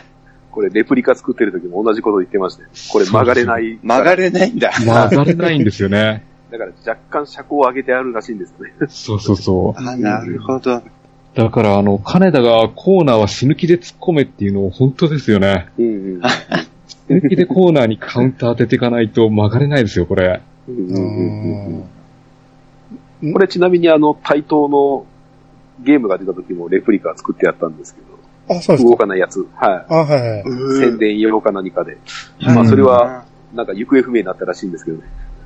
[0.51, 2.69] これ、レプリカ作ってる時も同じこと言ってましたよ。
[2.91, 3.77] これ曲がれない。
[3.83, 4.71] 曲がれないんだ。
[4.71, 6.25] 曲がれないんですよね。
[6.49, 8.73] だから若干車高を上げてあるらしいんですね。
[8.87, 9.79] そうそうそう。
[9.79, 10.81] あ、なるほど。
[11.35, 15.67] だから、あの、金田がコーナーは死ぬ気で突っ込めっていうの本当ですよね。
[15.77, 16.21] うんうん
[17.07, 20.41] 死ぬ気でコーナーにカウンター当てていかないと曲がれないですよ、これ。
[23.33, 25.05] これちなみにあの、対等の
[25.83, 28.99] ゲームが出た時もレプリカ作ってやったんですけど、あ、そうです動か。
[28.99, 29.39] かないやつ。
[29.55, 30.41] はあ、はいはい。
[30.41, 30.43] い。
[30.79, 31.97] 宣伝用か何かで。
[32.47, 35.03] うんまあそれは、なんか行方不明になったらしいんですけどね。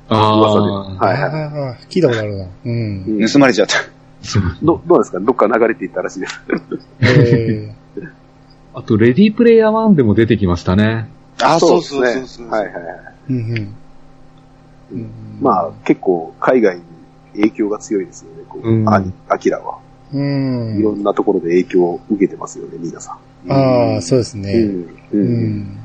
[0.08, 0.18] 噂で。
[0.18, 1.30] あはいはい。
[1.32, 2.46] ああ、聞いたことあるな。
[2.64, 3.04] うん。
[3.20, 3.74] うん盗まれちゃった。
[4.22, 5.20] そうどどうですか？
[5.20, 6.40] どっか流れていったらしいです。
[7.00, 7.72] え
[8.74, 11.08] あと、レディープレイヤー1でも出てきましたね。
[11.42, 12.48] あ、そうそうですねそうそう。
[12.48, 12.84] はいはいはい。
[12.84, 13.74] ーうんうん
[14.92, 15.10] うん。
[15.40, 16.82] まあ結構海外に
[17.34, 18.88] 影響が強いですよね、こう、うん
[19.28, 19.78] アキラは。
[20.12, 20.18] うい
[20.82, 21.00] ろん。
[21.00, 23.52] んなところで影響を受けてますよね、皆さん。
[23.52, 24.52] ああ、そうですうね。
[24.64, 24.82] ん。
[24.82, 24.88] う。
[25.12, 25.76] うんん。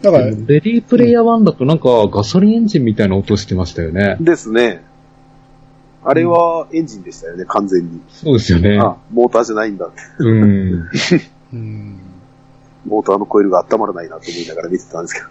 [0.00, 4.16] だから、レディープレイヤー1だとなんかガソリンエンジンみたいな音してましたよね。
[4.20, 4.82] ですね。
[6.04, 8.00] あれはエンジンでしたよね、完全に。
[8.08, 8.78] そうですよね。
[8.80, 9.90] あ、モーターじゃないんだ。
[10.18, 10.88] うん。
[11.52, 12.00] うん。
[12.88, 15.26] モーターのコイルが温まらないなと思いながら見てたんですけど。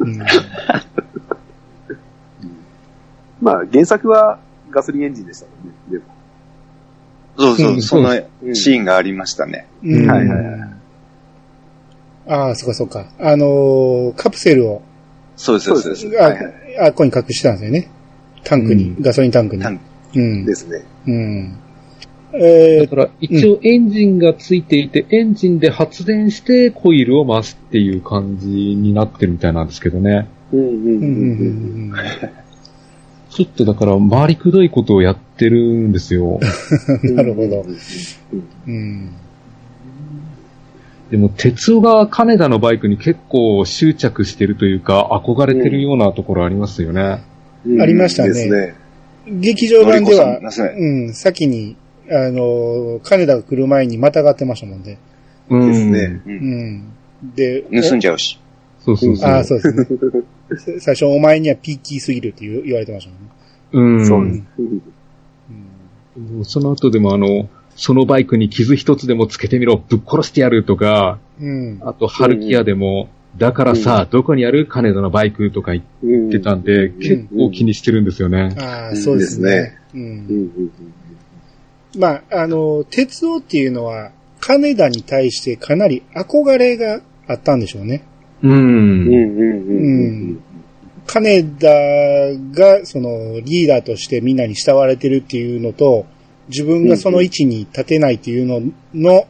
[0.00, 0.18] うん
[3.40, 4.38] まあ、原作は
[4.70, 5.74] ガソリンエンジンでしたもんね。
[5.90, 6.04] でも
[7.38, 9.66] そうそうう、んそんシーンがありましたね。
[9.82, 10.70] うんはいはいはい
[12.28, 13.06] ああ、そっかそっか。
[13.18, 14.82] あのーカプセルを、
[15.36, 16.06] そうです、そうです。
[16.20, 17.90] あ、はいはいあ、ここに隠してたんですよね。
[18.44, 19.62] タンクに、うんガソリンタンクに。
[19.62, 19.80] タン
[20.14, 20.44] うん。
[20.44, 20.84] ですね。
[21.06, 21.58] うん。
[22.32, 30.28] えーだから一応エンジンがついていて、エンジンで発電してコイルを回すっていう感じになってるみたいなんですけどね。
[30.52, 31.92] うんうんうんうんうん
[33.30, 36.40] ちょっとだから回りくどいことをやってるんですよ。
[37.04, 37.64] う んなるほど。
[37.64, 37.66] う
[38.36, 39.10] んうん。
[41.10, 47.22] でも、鉄夫が金田のバイクに結構執着してるというか、憧れてるようなところありますよね。
[47.66, 48.74] うんありましたねですね。
[49.26, 51.76] 劇場版ではうん、先に、
[52.10, 54.98] あのー金田が来る前にまたがってましたもんね。
[55.48, 55.72] うん。
[55.72, 56.22] ですね。
[56.26, 56.28] う。
[56.28, 56.36] うん
[56.76, 56.92] ん。
[57.34, 58.38] で、盗んじゃうし。
[58.80, 59.30] そうそうそう。
[59.30, 60.80] ああ、そうですね。
[60.80, 63.06] 最初、お前にはピーキーすぎるって言う言われてまし
[63.72, 64.00] たもんね。
[64.00, 64.06] うん。
[64.06, 64.42] そうです。
[66.34, 71.78] もうその後でもあの、そのバイクに傷一つでもつけてみろ、ぶっ殺してやるとか、うん。
[71.82, 78.54] あと、ハルキアでも、だからさ、どこにある金田のバイクとか言うんってたんで、結構気にしてるんですよね。
[78.58, 79.78] ああ、そうですね。
[79.94, 79.98] う。
[79.98, 80.94] うんんうん
[81.96, 88.04] まあ、あの、鉄夫っていうのは、金田に対してかなり憧れがあったんでしょうね。
[88.42, 88.52] うん。
[88.52, 90.40] うんうんうん
[91.06, 91.66] 金田
[92.52, 96.06] が、その、リーダーとしてみんなに慕われてるっていうのと、
[96.48, 98.60] 自分がその位置に立てないっていうの
[98.94, 99.26] の、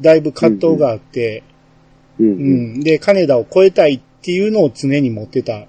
[0.00, 1.42] だいぶ葛藤があって、
[2.18, 2.80] うんううんん。
[2.80, 5.66] で、金田を超えたいっていうのを常に持ってた。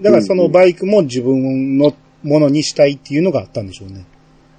[0.00, 4.06] だからそのバイクも自分のものにしたいっていうのがあったんでしょうね。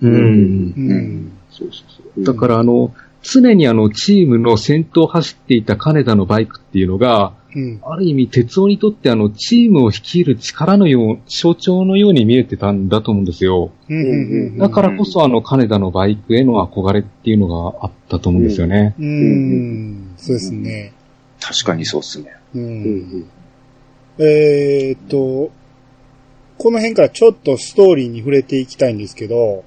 [0.08, 0.74] うん。
[0.76, 1.32] うん。
[1.50, 2.24] そうそうそう。
[2.24, 7.80] だからあの、常にあの、チームの先頭を走っていた金田のバイクっていうのが、うん。
[7.84, 13.72] ある意味、鉄夫にとってあの、チームを率いる力のよう、象徴のように見えてたんだと思うんですよ。
[13.90, 18.96] うんうんうんだからこそあの、金田のバイクへの憧れっていうのがあったと思うんですよね。
[19.00, 20.14] うん。
[20.18, 20.94] そうですね。
[21.40, 22.32] 確かにそうっすね。
[22.56, 22.60] う。
[22.60, 22.84] うん
[23.22, 23.26] ん
[24.20, 25.52] えーっと、
[26.58, 29.64] この辺からちょっとストーリーに触れていきたいんですけど、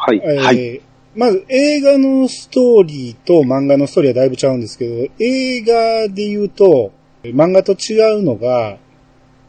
[0.00, 0.20] はい。
[0.24, 0.80] えーはい。
[1.14, 6.92] まず映画のストーリーと漫画のストーリーはだいぶ違うんですけど、映画で言うと、
[7.24, 8.78] 漫画と違うのが、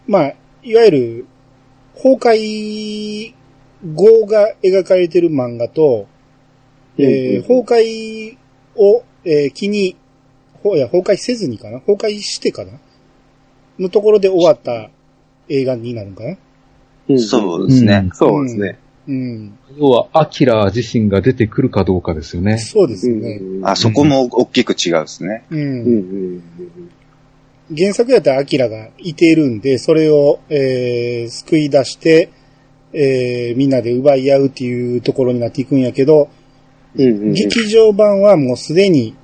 [0.07, 0.33] まあ、
[0.63, 1.25] いわゆる、
[1.93, 3.33] 崩壊
[3.93, 6.07] 後が描かれてる漫画と、
[6.97, 8.37] えー崩壊
[8.75, 9.95] を、えー機に、
[10.63, 11.79] ほいや、崩壊せずにかな？
[11.79, 12.73] 崩壊してかな
[13.79, 14.89] のところで終わった
[15.47, 16.37] 映画になるんかな？
[17.09, 18.09] うんそうですね。
[18.13, 18.79] そうですね。
[19.11, 19.57] うん。
[19.77, 22.57] 要は、アキラ自身が出てくるかどうかですよね。
[22.57, 23.41] そうですよね。
[23.63, 25.43] あ、そこも大きく違うですね。
[25.49, 25.59] うん。
[25.59, 26.43] うんうん
[27.73, 32.29] 原作やったらアキラがいているんで、それを、えー、救い出して、
[32.91, 36.29] えー、みんなで奪い合うっていうところになっていくんやけど、
[36.95, 39.15] うんうんうん劇場版はもうすでに、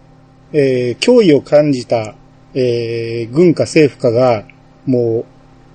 [0.53, 2.15] えー、脅威を感じた、
[2.53, 4.45] えー、軍か政府かが、
[4.85, 5.25] も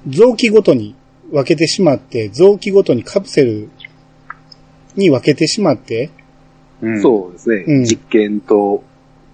[0.06, 0.94] う、臓器ごとに
[1.30, 3.68] 分けてしまって、臓器ごとにカプセル
[4.96, 6.10] に分けてしまって、
[6.80, 8.82] うんそうですね、うん実験と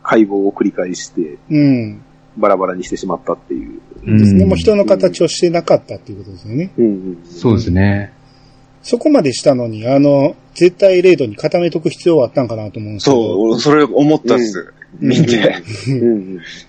[0.03, 2.03] 解剖を繰り返して、うん。
[2.37, 3.81] バラバラにしてしまったっていう。
[4.05, 4.42] ですね。
[4.42, 6.71] うんもう人の形をしてなかったっていうことですよね。
[6.79, 8.12] うんうんそうですね。
[8.83, 13.16] そこまでしたのに、あの、絶対0度に固めとく必要はあったんかなと思うんですけど。
[13.16, 14.59] そう、俺それ思ったっす。
[14.61, 15.62] うん見て、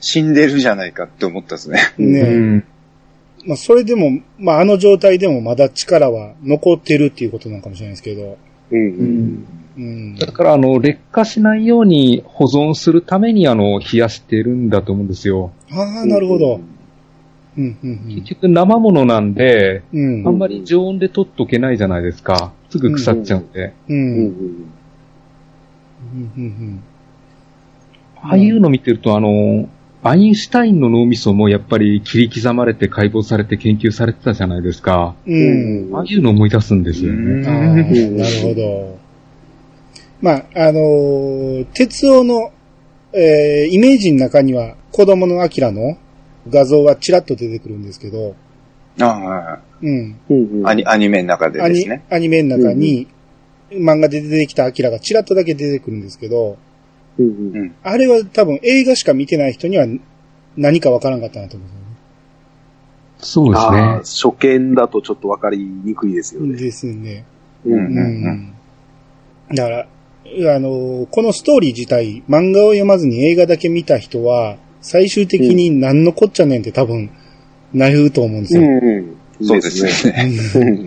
[0.01, 1.79] 死んでるじゃないかって思ったっすね。
[1.97, 2.63] ねうん。
[3.45, 8.37] まあ、それでも、まあ、あの状態でもまだ力は残ってるっていうことなのかもしれないですけど。
[8.71, 10.15] うんうんうん。
[10.15, 15.51] だから、あの、劣化しないように保存するために、あの、冷やしてるんだと思うんですよ。
[15.71, 16.59] ああ、なるほど。
[17.57, 20.27] うん、うん、結局、生物なんで、うん。
[20.27, 22.53] あんまり常温で取っとけないじゃないですか。
[22.69, 23.73] すぐ腐っちゃうんで。
[23.87, 23.93] う。
[23.93, 24.71] うんうん、
[26.11, 26.83] うんうん、
[28.21, 29.67] ああいうの見てると、あの、
[30.01, 35.15] アインシュタインの脳みそもやっぱり切り刻まれて解剖されて研究されてたじゃないですか。
[35.25, 35.87] うん。
[35.87, 35.95] うん。
[35.95, 37.45] ああいうの思い出すんですよね。
[37.45, 38.97] ああ、なるほど。
[40.21, 42.51] まあ、あのー鉄夫の、
[43.13, 45.97] えーイメージの中には子供のアキラの
[46.49, 48.35] 画像がちらっと出てくるんですけど、
[49.01, 50.19] ああうん。
[50.29, 52.05] うんうんアニアニメの中でアニですね。
[52.09, 53.07] アニメの中に、
[53.71, 56.57] 漫画で出てきたアキラがちらっとだけ出てくるんですけど、
[57.17, 57.75] うんうんうん。
[57.83, 59.87] あれは多分映画しか見てない人には
[60.55, 61.79] 何かわからんかったなと思うん
[63.19, 63.79] そうですね。
[64.31, 66.57] 初見だとちょっとわかりにくいですよね。
[66.57, 67.25] ですね。
[67.65, 67.97] うんうん
[69.49, 69.55] うん。
[69.55, 69.87] だから、
[70.55, 77.09] あの、このストーリー自体、漫画を読まずに映画だけ見た人は、最終的に何のこっちゃねんって多分、
[77.73, 78.61] なると思うんですよ。
[78.61, 80.31] うんそうですよね。
[80.55, 80.83] うん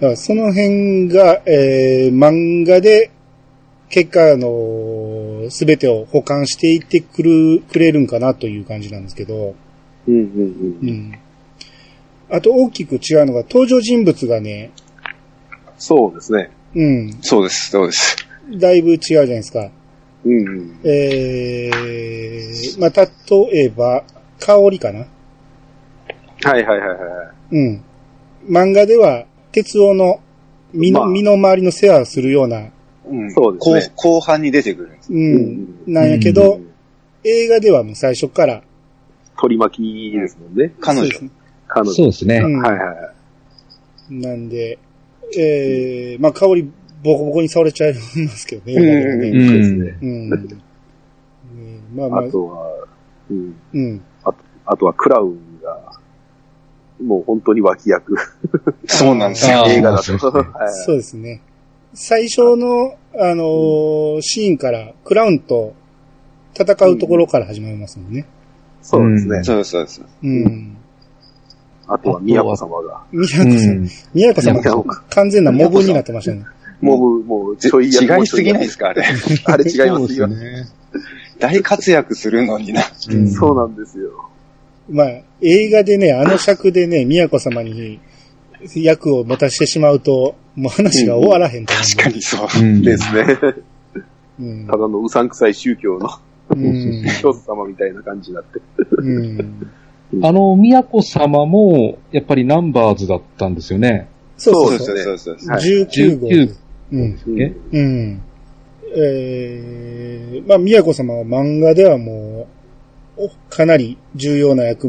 [0.00, 3.10] だからその辺が、えー漫画で、
[3.90, 9.54] 結果、あの、すべてを保管していってくる、くれるんかなという感じなんですけど、
[10.06, 11.18] うんうんううんん。
[12.30, 14.70] あと大きく違うのが、登場人物がね、
[15.76, 16.50] そうですね。
[16.74, 18.16] うん、そうです、そうです。
[18.52, 19.70] だいぶ違うじゃないですか。
[20.24, 24.04] うんうんえー、まあ、例えば、
[24.38, 25.06] 香りかなは
[26.44, 27.82] いはいはいはうん。
[28.48, 30.20] 漫画では、鉄夫の
[30.72, 32.68] 身の、まあ身の回りの世話をするような、
[33.06, 35.12] うんそうですね後後半に出てくるんです。
[35.12, 35.36] うい。
[35.36, 36.60] ん、なんやけど、
[37.24, 38.62] 映画ではもう最初から、
[39.38, 40.74] 取り巻きですもんね。
[40.80, 41.30] 彼女そうですね
[41.68, 41.94] 彼女。
[41.94, 42.36] そうですね。
[42.38, 43.12] うんはいはいは
[44.10, 44.14] い。
[44.14, 44.78] なんで、
[45.38, 46.70] えー、まあ、香り、
[47.02, 48.74] ボコボコに触れちゃいますけどね。
[48.74, 49.98] うん映画でねそうですね。
[50.02, 50.30] うん。
[50.30, 50.36] ね
[51.94, 52.86] まあまああ、とは、
[53.30, 53.56] うん。
[53.72, 54.02] うん。
[54.66, 55.92] あとはクラウンが、
[57.02, 58.14] もう本当に脇役。
[58.86, 60.18] そうなんですよ映画だと。
[60.18, 61.42] そうですね はいそうですね。
[61.94, 65.74] 最初の、あのーシーンから、クラウンと
[66.54, 68.26] 戦うところから始まりますもんね。
[68.82, 69.44] そうですね。
[69.44, 70.02] そうです、そうです。
[70.22, 70.76] うん。
[71.86, 73.02] あとは宮子様が。
[73.12, 76.44] 宮子さん、宮子さん宮子が完全なモブになってましたね。
[76.80, 79.04] もう、もう、ちょい違いすぎないですか、あれ。
[79.44, 80.28] あれ違いますよ。
[80.28, 80.66] ね。
[81.38, 82.82] 大活躍するのにな。
[83.10, 84.30] うんそうなんですよ。
[84.88, 85.06] まあ、
[85.40, 88.00] 映画でね、あの尺でね、宮子様に
[88.74, 92.48] 役を持たしてしまうと、もう話が終わらへんと思確かにそう。
[92.60, 93.22] うんですね。
[94.38, 94.42] う。
[94.42, 96.08] うんただのうさんくさい宗教の
[96.50, 97.04] うん。
[97.22, 98.60] 教祖様みたいな感じになって。
[98.98, 99.70] うん。
[100.22, 104.08] あの、宮子様も、やっぱりナンバーズだったんですよね。
[104.36, 104.86] そうそうそう。
[104.86, 105.50] そうです、そうです。
[105.50, 106.28] はい19号。
[106.28, 106.56] 19
[106.92, 107.40] うん。
[107.40, 108.22] えうん。
[108.96, 112.48] えー、まあ、宮子様は漫画ではも
[113.16, 114.88] う、おかなり重要な役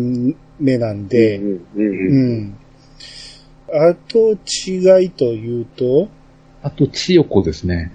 [0.59, 2.57] 目なんで、うんうんううんん。
[3.73, 6.09] あと違いというと、
[6.63, 7.91] あと、千代子ですね。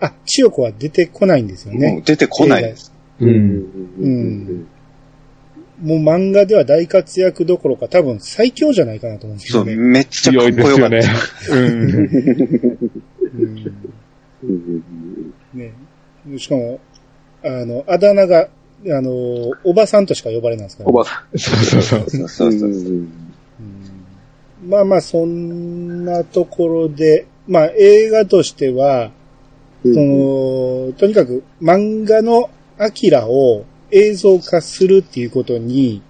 [0.00, 2.02] あ、千代子は出てこないんですよもねう。
[2.02, 2.92] 出てこないです。
[3.20, 3.26] う。
[3.26, 3.64] うんん
[3.98, 4.66] うん
[5.82, 9.82] もう漫画では大活躍どころか多分最強じゃないかなと思うんですそう、よね。
[9.82, 11.02] めっちゃかっ強いでこよかった。
[11.02, 11.68] すよね。
[11.68, 11.90] うん。
[14.42, 15.72] うんうんね。
[16.38, 16.78] しかも、
[17.44, 18.48] あの、あだ名が、あ
[19.00, 19.10] の、
[19.64, 22.10] おばさんとしか呼ばれないんですから、おばさそうそうそう。
[22.10, 22.72] そうそうそう。
[24.64, 29.10] まあまあ、そんなところで、まあ映画としては、
[29.82, 36.02] その、とにかく漫画のアキラを映像化するっていうことに、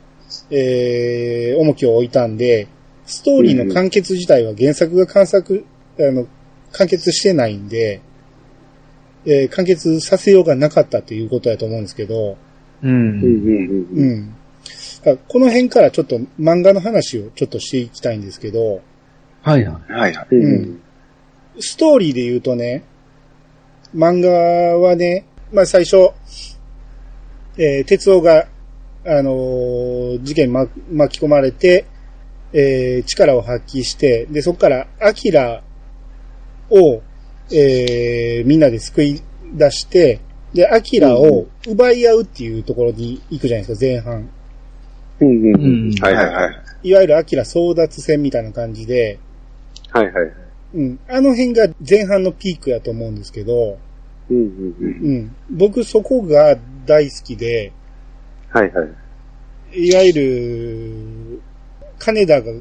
[0.50, 2.68] えー、重きを置いたんで、
[3.06, 5.64] ストーリーの完結自体は原作が完作、
[5.98, 6.26] あの、
[6.72, 8.00] 完結してないんで、
[9.24, 12.36] えー完結させようがなかったということだと思うんですけど、
[12.82, 12.88] う。
[12.88, 13.88] うんん。
[13.94, 14.34] うん。
[15.02, 18.80] この辺からちょっと漫画の話をちょっとしていきたいんですけど、
[19.42, 19.92] はいはい。
[19.92, 20.34] はいはい。
[20.34, 20.80] うん。
[21.58, 22.84] ストーリーで言うとね、
[23.94, 24.30] 漫画
[24.78, 26.10] はね、まあ最初、
[27.58, 28.46] えー、哲夫が、
[29.04, 31.86] あのー事件にま巻き込まれて、
[32.52, 35.62] えー力を発揮して、で、そこから、アキラ
[36.70, 37.02] を、
[37.50, 39.22] えーみんなで救い
[39.54, 40.20] 出して、
[40.54, 44.30] で、アキラを奪い合うっていうところに行くじゃないですか、前半。
[45.24, 45.54] うん。
[45.54, 45.64] うん。
[45.86, 46.34] うんはいはいはい。
[46.34, 46.50] は
[46.84, 49.18] いわゆるアキラ争奪戦みたいな感じで、
[49.90, 50.32] はいはいはい。
[50.74, 53.78] うん、あの辺が前半のピークやと思うんですけど、
[54.30, 54.36] うん。
[54.36, 54.46] うん。
[54.80, 55.06] うん。
[55.06, 55.36] うん。
[55.50, 56.56] 僕そこが
[56.86, 57.72] 大好きで、
[58.48, 59.88] はいはい。
[59.88, 61.40] いわゆる、
[61.98, 62.52] 金田が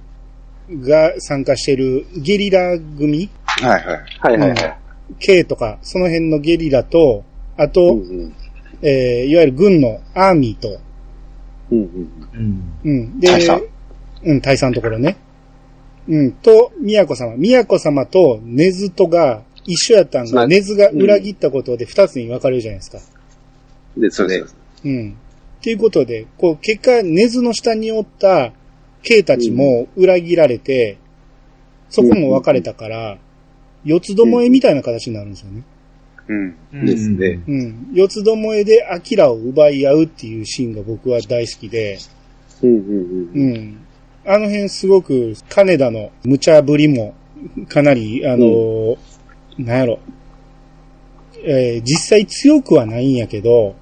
[0.70, 3.84] が参加してるゲリラ組はいはい。
[4.20, 4.78] はいはいはい。
[5.20, 7.24] K とか、その辺のゲリラと、
[7.57, 8.34] あと、うん。
[8.84, 10.80] えーいわゆる軍のアーミーと、
[11.72, 11.80] うん。
[12.34, 12.74] うん。
[12.84, 13.19] うん。
[13.19, 13.63] で、大佐
[14.24, 15.17] うん、大佐のところね。
[16.07, 17.36] うん、と、宮子様。
[17.36, 22.99] 宮子様と根津とが一緒やったんが、根津が裏切ったことで二つに分かれるじゃないですか。
[23.97, 24.43] ですね。
[24.86, 25.17] うん。
[25.59, 28.51] っていうことで、こう、結果、根津の下におった
[29.03, 30.97] K たちも裏切られて、
[31.89, 33.17] そこも分かれたから、
[33.84, 35.63] 四つどもえみたいな形になるんですよね。
[36.72, 36.86] うん。
[36.86, 37.40] ですね。
[37.48, 37.88] うん。
[37.94, 41.98] 四つどもえでアキラを奪い合うっていうシーンが僕は大好きで、
[42.64, 42.70] うん。
[42.70, 43.30] うん。
[43.34, 43.78] うん。
[44.26, 47.14] あの辺すごく、金田の無茶ぶりも、
[47.68, 48.98] かなり、あのー
[49.58, 50.00] なんやろ、
[51.44, 53.76] えー実際強くはないんやけど、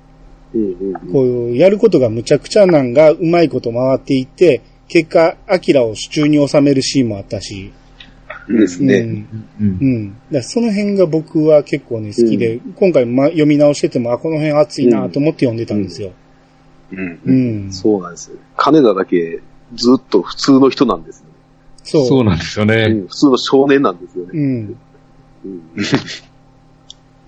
[0.54, 0.94] うん。
[1.12, 7.72] こういう、やることがむちゃくちゃなんがうまいこと回っていって、結果、アキラを手中に収めるシーンもあったし、
[8.58, 9.00] ですね。
[9.00, 9.48] うん。
[9.60, 9.86] うんう。
[10.00, 10.16] ん。
[10.32, 16.12] だその辺が僕は結構ね、好きで、今回、ま、読み直してても、あ、この辺熱いなと思って読んでたんですよ。
[16.92, 17.20] うん。
[17.26, 17.32] う
[17.68, 17.72] ん。
[17.72, 18.38] そうなんですよ。
[18.56, 19.40] 金田だけ
[19.76, 21.32] ずっと普通の人なんですよね。
[21.84, 22.08] そう。
[22.08, 22.88] そうなんですようね。
[22.90, 24.32] ん普通の少年なんですよね。
[24.34, 24.78] うん。
[25.46, 25.62] うん。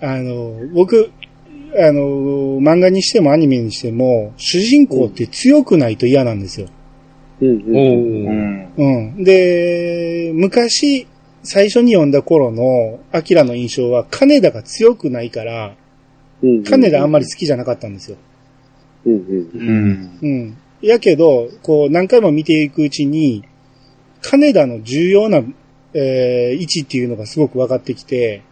[0.00, 1.10] あの、僕、
[1.78, 6.66] あの、漫画にしてもアニメにしても、主人公って強くないと嫌なんですよ。
[7.40, 8.68] うん。
[8.76, 8.84] う
[9.20, 9.24] ん。
[9.24, 11.06] で、昔、
[11.42, 15.74] 最初に読んだ頃の、アキラの印象は、金田が強くないから、
[16.42, 16.62] うん。
[16.64, 18.16] 金田あんまり好きじゃなかったんですよ。
[19.06, 19.12] うん。
[19.12, 19.50] うん。
[19.54, 20.18] うん。
[20.22, 20.56] うん。
[20.80, 23.44] やけど、こう、何回も見ていくうちに、
[24.20, 25.42] 金田の重要な、
[25.94, 28.42] えー位置っていうのがすごく分かってきて、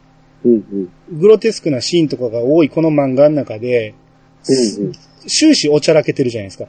[0.44, 0.88] うん。
[1.12, 3.94] グロテスクなシーンとかが多いこの漫画の中で、
[4.48, 4.92] うん。
[5.26, 6.66] 終始おちゃらけてるじゃないですか。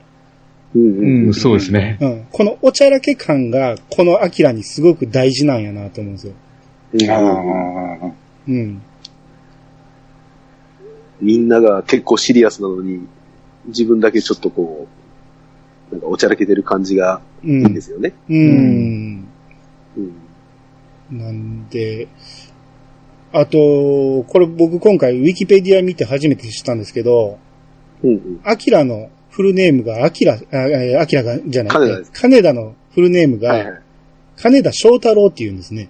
[0.76, 1.28] うん。
[1.28, 1.98] うん、そうですね。
[2.00, 2.28] うん。
[2.32, 6.34] このおちゃらけ感が、このアキラにすごく大事なんやなと思うんですよ。
[6.94, 7.10] うん。
[7.10, 8.14] あ
[8.48, 8.82] うん。
[11.20, 13.08] みんなが結構シリアスなのに、
[13.68, 14.88] 自分だけちょっとこ
[15.90, 17.82] う、なんかおちゃらけてる感じがういいんでん。
[17.82, 18.14] すよね。
[18.30, 19.28] うん。
[19.98, 21.18] うん。
[21.18, 22.08] なんで、
[23.34, 27.38] あと、これ僕今回ウィキペディア見て初めて知ったんですけど、
[28.04, 28.40] うん。
[28.44, 31.72] アキラのフルネームが、アキラ、あえアキラが、じゃない。
[31.72, 33.82] 金田です金田のフルネームが、はいはい。
[34.38, 35.90] 金田翔太郎って言うんですね。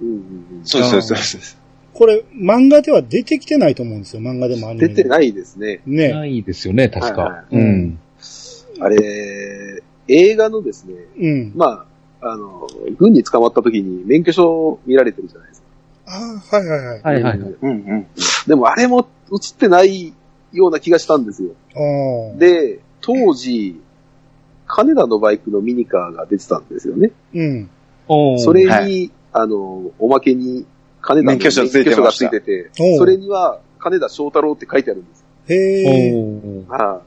[0.00, 1.58] うんうんそうです、そうですそうです。
[1.92, 4.22] これ、漫画では出てきてないと思うんですよ。
[4.22, 4.96] 漫画でもアニメでも。
[4.96, 5.80] 出てないですね。
[5.86, 6.12] ね。
[6.12, 7.44] ないですよね、確はいはか。
[7.50, 7.98] いうん。
[8.80, 11.52] あれ、映画のですね、うん。
[11.56, 11.86] ま
[12.20, 12.68] あ、あの、
[12.98, 15.66] 軍に捕まった時に免許証見られてるじゃないですか。
[16.06, 17.02] ああ、はいはいはい。
[17.02, 17.54] はいはいはい。
[17.62, 18.06] うんうん。
[18.46, 20.12] でもあれも映ってない
[20.52, 21.50] ような気がしたんですよ。
[22.36, 23.80] で、当時、
[24.66, 27.12] 金田のバイクのミニカーが出てたんですよね。
[27.34, 27.68] うん。
[28.38, 30.64] それに、はいあの、おまけに、
[31.02, 35.24] 金田の免許証がつましたいてて、それには、金田翔太郎って書いてあるんです。
[35.48, 36.14] へえ。
[36.14, 37.00] おーああ。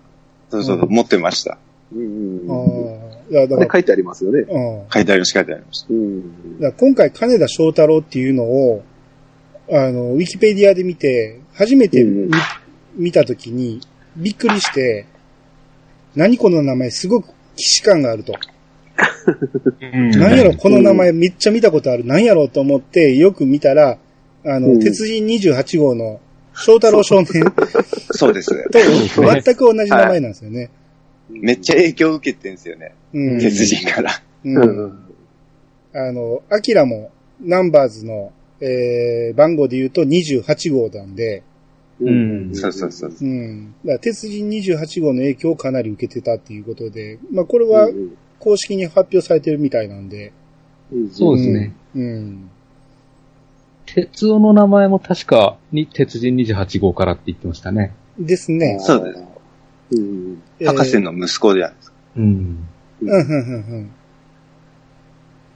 [0.50, 1.58] そうそう、持ってました。
[1.94, 2.56] うんう
[2.96, 3.10] ん
[3.72, 4.40] 書いてありますよね。
[4.40, 4.86] うん。
[4.92, 5.88] 書いてありました、書いてありました。
[5.94, 6.74] うん。
[6.78, 8.84] 今回金田翔太郎っていうのを、
[9.72, 12.32] あの、ウィキペディアで見て、初めて見,、うんうん
[12.96, 13.82] 見たときに
[14.16, 15.06] びっくりして、
[16.16, 18.34] 何この名前すごく既視感があると。
[19.82, 22.06] うん何やろ、この名前めっちゃ見たことある。
[22.06, 23.98] 何やろと思って、よく見たら、
[24.46, 26.20] あの、うん鉄人28号の
[26.54, 27.28] 翔太郎少年
[28.12, 28.70] そうです。
[28.70, 28.80] と
[29.22, 30.70] 全く同じ名前なんですよね。
[31.30, 32.96] めっちゃ影響を受けてんですよね。
[33.14, 33.40] うん。
[33.40, 34.12] 鉄人から。
[34.44, 34.50] う。
[34.50, 35.00] うんん。
[35.94, 37.12] あの、アキラも
[37.42, 41.44] ナンバーズの、えー、番号で言うと28号なんで、
[42.02, 43.16] うんそうそうそう。
[43.22, 43.74] うん。
[43.84, 47.90] だから鉄人28号の影響をかなり受けてたっていうことで、まあこれは
[48.40, 50.32] 公式に発表されてるみたいなんで、
[51.12, 51.76] そうですね。
[51.96, 52.50] うん。
[53.86, 57.94] 鉄夫の名前も確かに鉄人28号からって言ってましたね。
[58.18, 58.78] ですね。
[58.80, 59.24] そうです。
[59.92, 60.42] うん。
[60.60, 61.76] えー博士の息子である。
[62.18, 62.24] うん。
[63.02, 63.92] うん、うん、うん、うん。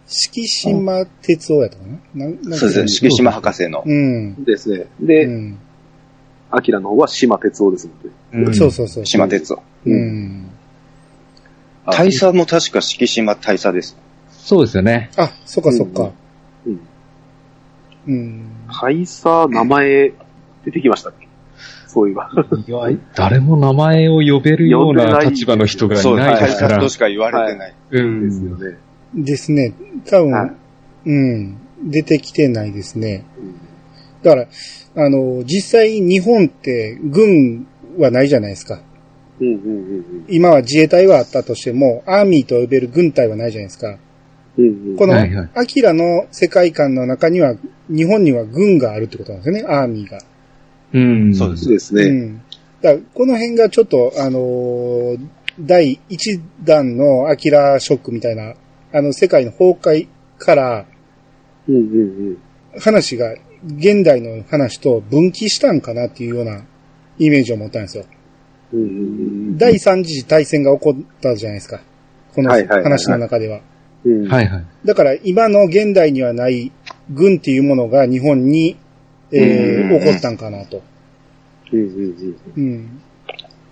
[0.07, 2.25] 敷島哲夫やったかな？
[2.25, 2.87] なんなんかそうです。
[2.87, 3.83] 敷島博士の。
[3.85, 4.43] うん。
[4.43, 4.87] ですね。
[5.01, 5.57] うで、ん。
[6.55, 8.47] アキラの方は島哲夫ですので。
[8.47, 9.05] うんそうそうそう。
[9.05, 9.63] 島哲夫。
[9.87, 10.49] うん。
[11.85, 13.97] 大佐も確か敷島大佐です。
[14.29, 15.09] そうですよね。
[15.17, 16.11] あ、そっかそっか。
[16.67, 16.79] うん。
[18.07, 18.45] うん。
[18.67, 20.13] 大佐、名前、
[20.63, 21.27] 出てきましたっけ？
[21.87, 22.29] そういえば。
[22.67, 26.89] いや、誰も名前を呼べるような立場の人がいそう、ないですから大佐と。
[26.89, 27.73] しか言われてない。
[27.91, 28.77] うんですよね。
[29.15, 29.73] ですね。
[30.05, 30.51] 多はい
[31.05, 31.91] 分、うん。
[31.91, 33.25] 出てきてないですね。
[33.37, 33.55] うん
[34.23, 34.47] だから、
[35.05, 37.67] あの、実際日本って軍
[37.97, 38.81] はないじゃないですか。
[39.39, 43.97] うんうんうん今は自衛隊はあったとしても、アーミーと呼べる軍隊はないじゃないですか。
[44.57, 44.65] うん。
[44.65, 45.15] うんうんこの
[45.55, 47.55] アキラの世界観の中には、
[47.89, 50.19] 日本には軍があるってことなんですよね、アーミーが。
[50.93, 51.35] うん。
[51.35, 52.03] そうですね。
[52.03, 52.41] うん。
[52.81, 55.19] だこの辺がちょっと、あのー
[55.59, 58.55] 第一弾のアキラショックみたいな、
[58.91, 60.07] あの世界の崩壊
[60.39, 60.85] から
[61.67, 61.79] うんう
[62.31, 62.37] ん
[62.79, 63.35] 話が
[63.65, 66.63] 現代の話と分岐したんかなっていうような
[67.17, 68.05] イメージを持ったんですよ。
[68.73, 68.79] うん。
[68.79, 68.99] うんうんう
[69.51, 69.57] ん。
[69.57, 71.81] 第三次大戦が起こったじゃないですか。
[72.33, 73.61] この話の中では。
[74.03, 74.27] うん。
[74.27, 74.65] はいはい。
[74.85, 76.71] だから今の現代にはない
[77.09, 78.77] 軍っていうものが日本に、
[79.31, 80.81] えーうん起こったんかなと。
[81.71, 83.01] うんうんうん。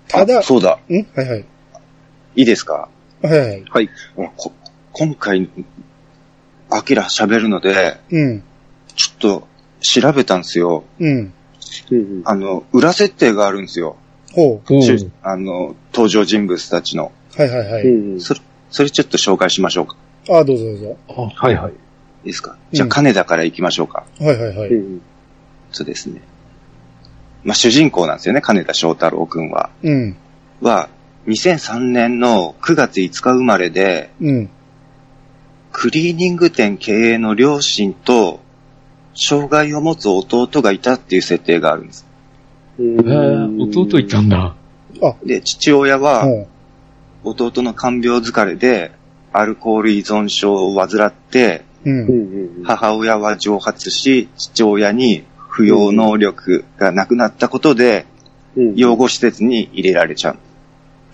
[0.08, 0.80] ただ、あそうだ。
[0.90, 0.94] ん？
[1.16, 1.46] はいはい。
[2.36, 2.90] いいですか？
[3.22, 3.64] はいはい。
[3.70, 3.90] はい。
[4.38, 4.52] こ
[4.94, 5.50] 今回、
[6.70, 8.44] アキラ喋るので、うん。
[8.96, 9.48] ちょっと
[9.82, 10.84] 調べたんですよ。
[11.00, 11.34] うん。
[11.92, 12.22] うんうん。
[12.26, 13.98] あの、裏設定があるんですよ。
[14.34, 14.72] ほう。
[15.24, 17.12] あの、登場人物たちの。
[17.36, 17.84] はいはいはい。
[17.84, 19.98] うんうんそれ、それちょっと紹介しましょうか。
[20.30, 20.98] ああ、どうぞどうぞ。
[21.36, 21.72] はいはい。
[21.72, 21.76] い
[22.26, 22.56] いですか？
[22.72, 24.06] じゃあ、金田から行きましょうか。
[24.20, 24.70] はいはいはい。
[24.70, 25.02] うん
[25.74, 26.22] そうですね。
[27.44, 29.70] まあ、主人公なんですよね、金田翔太郎くんは。
[29.84, 30.16] うん。
[30.62, 30.90] は、
[31.28, 34.50] 2003年の9月5日生まれで、うん。
[35.72, 38.42] クリーニング店経営の両親と、
[39.14, 42.06] 障害を持つ弟がいたっていう設定があるんです。
[42.80, 43.00] うん。
[43.00, 44.56] へー弟いたんだ。
[45.26, 46.26] で、父親は。
[47.24, 48.92] 弟の看病疲れで、
[49.34, 51.90] アルコール依存症を患って、う。
[51.90, 52.64] うんんうん。
[52.64, 58.06] 母親は蒸発し、父親に不要能力がなくなったことで、
[58.56, 60.38] うん養護施設に入れられちゃう。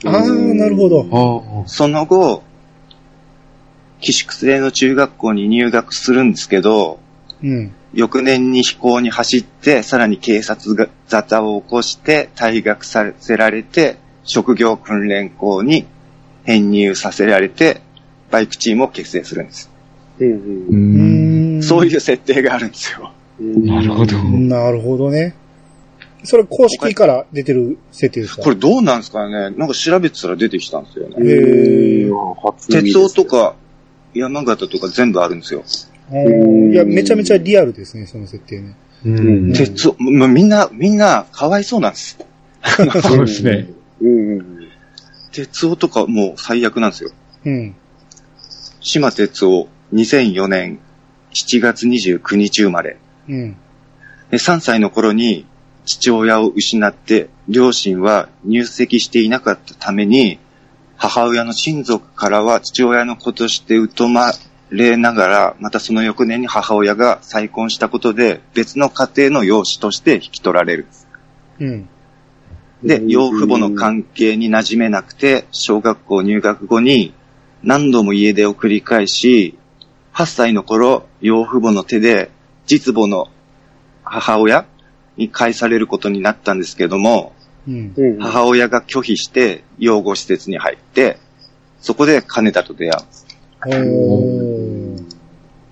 [0.06, 1.64] ああ、なるほど。
[1.64, 2.42] あその後、
[4.00, 7.00] 寄宿制の中学校に入学するんですけど、
[7.44, 7.72] うん。
[7.94, 15.86] 翌年に飛行に走って、さらに警察が沙汰を起こして退学させられて、職業訓練校に
[16.44, 17.82] 編入させられて、
[18.30, 19.70] バイクチームを結成するんです。
[20.20, 21.64] うんんん。
[21.64, 23.12] そういう設定があるんですよ。
[23.40, 23.66] うん。
[23.66, 24.18] なるほど。
[24.24, 25.36] なるほどね。
[26.24, 28.42] それ公式から出てる設定ですか？
[28.42, 29.52] これどうなんですかね？
[29.52, 31.16] なんか調べてたら出てきたんですよね。
[31.20, 33.24] へー鉄道と。
[33.26, 33.56] か
[34.14, 35.64] 山形とか全部あるんですよ。
[36.12, 38.76] うんいや、めちゃめちゃリアルですね、その設定ね。
[39.06, 39.54] うん。
[39.54, 42.18] 鉄道、もうみんな、みんなかわいそうなんです。
[43.02, 43.68] そうですね。
[44.02, 44.68] うんうん。
[45.32, 47.12] 鉄道とかもう最悪なんですよ。
[47.46, 47.76] うん。
[48.80, 50.80] 島鉄夫、2004年
[51.34, 52.98] 7月29日生まれ。
[53.30, 53.56] うん。
[54.32, 55.46] で3歳の頃に
[55.86, 60.40] 父親を失って、両親は入籍していなかったために、
[60.98, 64.32] 母親の親族からは父親の子として疎ま
[64.72, 70.88] れながら、またその翌年に母親が再婚したことで、別の家庭の養子として引き取られる。
[71.60, 71.90] うん。
[72.84, 77.14] で、養父母の関係に馴染めなくて、小学校入学後に
[77.64, 79.58] 何度も家出を繰り返し、
[80.14, 82.32] 8歳の頃、養父母の手で
[82.66, 83.30] 実母の
[84.04, 84.66] 母親
[85.16, 87.34] に返されることになったんですけども、
[87.68, 87.94] うん。
[87.96, 88.20] うん。
[88.20, 91.18] 母親が拒否して養護施設に入って、
[91.80, 93.02] そこで金田と出会。
[93.02, 93.06] う。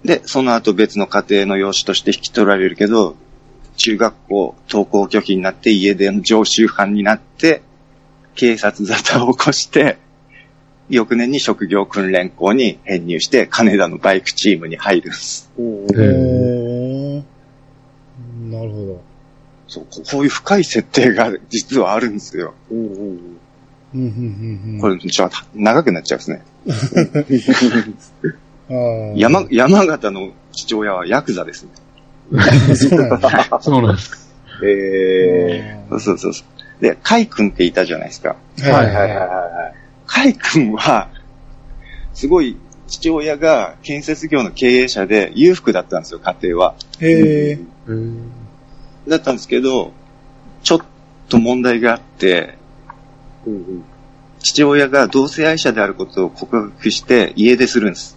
[0.03, 3.15] で、その後別の家庭の養子として引き取られるけど、
[3.77, 7.61] 中学校登校拒否になって家での常習犯になって、
[8.35, 9.97] 警察沙汰を起こして、
[10.89, 15.51] 翌年に職業訓練校に編入して、金田のバイクチームに入るんです。
[15.57, 17.23] うんへー
[18.51, 19.01] なるほど。
[19.67, 22.53] そう、ここういう深い設定が実はあるんですよ。
[22.69, 23.34] うんうんうん、うん、うん、うん。
[24.81, 26.19] これ、じゃあ、長くなっちゃうん。
[26.19, 26.41] ですね。
[29.15, 31.69] 山、山形の父親はヤクザですね。
[32.75, 33.59] そうなんだ。
[33.61, 34.09] そうなんです。
[34.09, 34.17] か。
[34.63, 36.43] えそうそうそうそ
[36.79, 36.81] う。
[36.81, 38.35] で、カイ君っていたじゃないですか。
[38.57, 39.17] ー、はいはいはい。
[39.17, 39.73] は
[40.07, 41.09] カイ君は、
[42.13, 46.75] すごい、父親が建設業の経営者で裕福だったんですよ、家庭は。
[46.99, 47.59] へえ。
[49.07, 49.91] だったんですけど、
[50.63, 50.79] ちょっ
[51.29, 52.64] と問題があって、い。
[53.45, 53.85] うんうん
[54.39, 58.15] 父親が同性愛者であることを告白して家出するんです。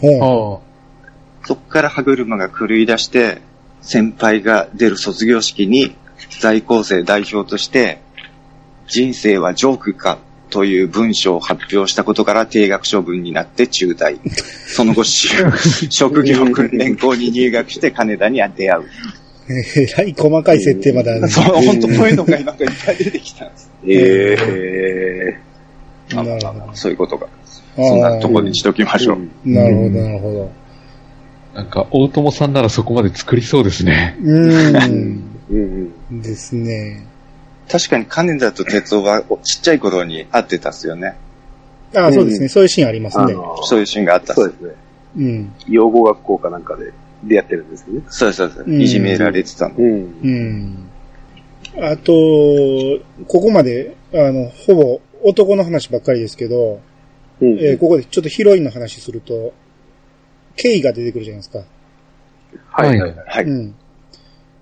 [0.00, 3.42] ほあそこから歯車が狂い出して、
[3.82, 5.94] 先輩が出る卒業式に
[6.40, 8.00] 在校生代表として、
[8.86, 10.18] 人生はジョークか
[10.50, 14.18] という文章を発表したことから定額処分になって中退。
[14.66, 15.28] その後、し
[15.90, 18.84] 職業訓練校に入学して金田に出会う。
[19.48, 19.52] う。
[19.76, 21.28] えらい細かい設定まであるね。
[21.30, 23.70] そう、本当こういうのがなんかいっぱい出てきたんです。
[23.86, 25.38] え
[26.14, 27.26] まあなるほどそういうことが。
[27.76, 29.18] そんなとこにしときましょう。
[29.46, 29.54] ー。
[29.54, 30.50] なるほど、なるほど。
[31.54, 31.58] あ。
[31.58, 34.16] なんか、大友さんならそこまで作りそうですね。
[34.22, 36.20] うーん。
[36.22, 37.06] ですね。
[37.70, 41.16] 確かに金田と哲夫はちっちゃい頃に会ってたっすよね。
[41.94, 42.48] ああ、そうですね。
[42.48, 43.24] そういうシーンありますね。
[43.24, 44.74] あのそういうシーンがあったっすそうですね。
[45.16, 45.52] うん。
[45.68, 46.92] 養護学校かなんかで
[47.24, 48.02] 出会ってるんですよね。
[48.08, 48.60] そうそうです。
[48.60, 49.74] うんいじめられてたの。
[49.76, 50.28] うんう。
[50.28, 50.88] ん。
[51.80, 52.12] あと、
[53.26, 56.80] ここまで、あの、ほぼ男の話ばっかりですけど、
[57.40, 59.52] うんえーここでちょっとヒロインの話すると、
[60.56, 61.64] ケイが出てくるじゃないですか。
[62.70, 63.14] はいはいはい。
[63.26, 63.44] はい。
[63.44, 63.74] うん。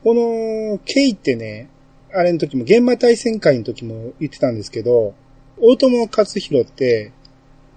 [0.04, 1.68] この、ケイってね、
[2.12, 5.14] あれの時も、現場対戦会の時も言ってたんですけど、
[5.58, 7.12] 大友克弘って、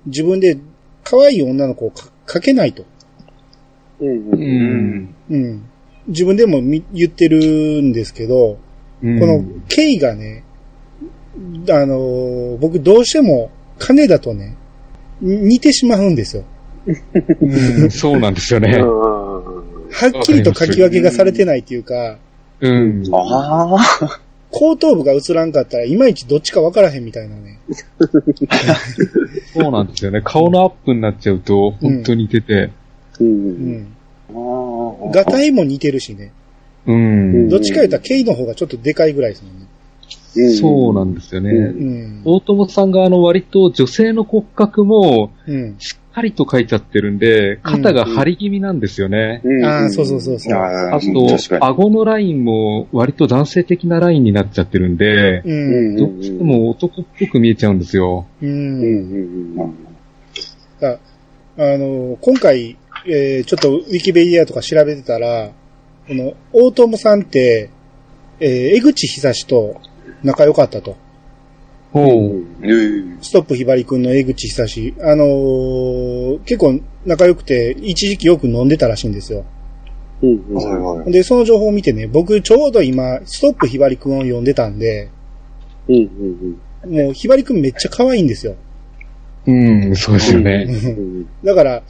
[0.06, 0.58] 自分で
[1.04, 2.86] 可愛い女の子をかかけないと。
[4.06, 4.96] うんううん。
[4.96, 5.16] ん。
[5.30, 5.64] うん。
[6.08, 8.60] 自分でもみ言ってるんですけど、こ
[9.02, 10.44] この、ケイがね、
[11.70, 13.50] あのー僕どうしても
[13.80, 14.56] 金だとね、
[15.22, 16.44] に似てしまうんですよ。
[17.42, 18.78] うん、そうなんですよね。
[18.80, 19.24] うん
[19.94, 22.18] はっきりと書き分けがされてないっていうか、
[22.60, 23.04] うん。
[23.14, 24.20] ああ。
[24.52, 27.60] 後頭部が映らんかったらいまいちどっちかわからへんみたいなね。
[29.54, 30.22] そうなんですよね。
[30.24, 32.70] 顔のアップになっちゃうと、本当に似てて。
[33.20, 33.24] う。
[33.24, 35.12] うんん。
[35.12, 36.32] ガタイも似てるしね。
[36.86, 37.50] うん。
[37.50, 39.68] どっちか言ったらケイの方がちょっとでかいぐらいですもんね。
[40.60, 41.52] そうなんですよね。
[41.52, 41.62] うんう
[42.08, 42.22] ん。
[42.26, 45.76] 大友さんがあの割と女性の骨格もうん。
[45.80, 49.42] しっかりと描いちゃってるんで、肩が張り気味なんですよね。
[49.44, 49.66] うん。
[49.66, 50.54] ああ、そうそうそうそう。
[50.56, 55.44] あと、顎のラインも割と男性的なラインになっちゃってるんで、う。
[55.46, 55.98] うんん。
[55.98, 58.28] どうしても男っぽく見えちゃうんですよ。
[58.42, 58.46] う。
[58.46, 59.58] うんん。
[59.58, 59.76] うん。
[60.86, 60.98] あ
[61.58, 65.52] の、今回、えーちょっとウィキペディアとか調べてたら、
[66.08, 67.70] この、大友さんって、
[68.40, 69.82] えー江口久志と
[70.24, 70.96] 仲良かったと。
[71.92, 72.44] ほう。
[72.62, 73.18] うん。
[73.22, 74.94] ストップひばりくんの江口久志。
[75.02, 79.46] あのー結構仲良くて、一時期よく飲んでたらしいんですよ。
[80.22, 80.56] うん。
[80.56, 80.66] はい
[81.00, 81.12] はい。
[81.12, 85.10] で、その情報を見てね、僕ちょうど今、ストップひばりくんを読んでたんで、
[85.88, 86.58] うん。
[86.90, 88.56] もうひばりくんめっちゃ可愛いんですよ。
[89.46, 90.66] うん、そうですよね。
[90.70, 91.28] うん。
[91.44, 91.84] だから、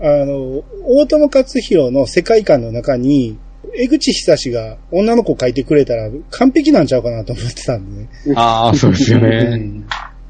[0.00, 3.38] あの、大友克弘の世界観の中に、
[3.76, 8.08] 江口久志が女の子描いてくれたら完璧なんちゃうかなと思ってたんでね。
[8.36, 9.56] ああ、そうですようね。
[9.56, 9.86] ん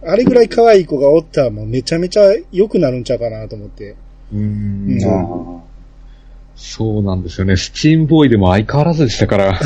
[0.07, 3.97] あれぐらい可愛い子がおったらもうめちゃめちゃ良くなるんちゃうかなと思って。
[4.33, 5.05] ううんん。
[5.05, 5.62] あ
[6.57, 7.57] そうなんですよね。
[7.57, 9.59] スチームボーイでも相変わらずでしたから。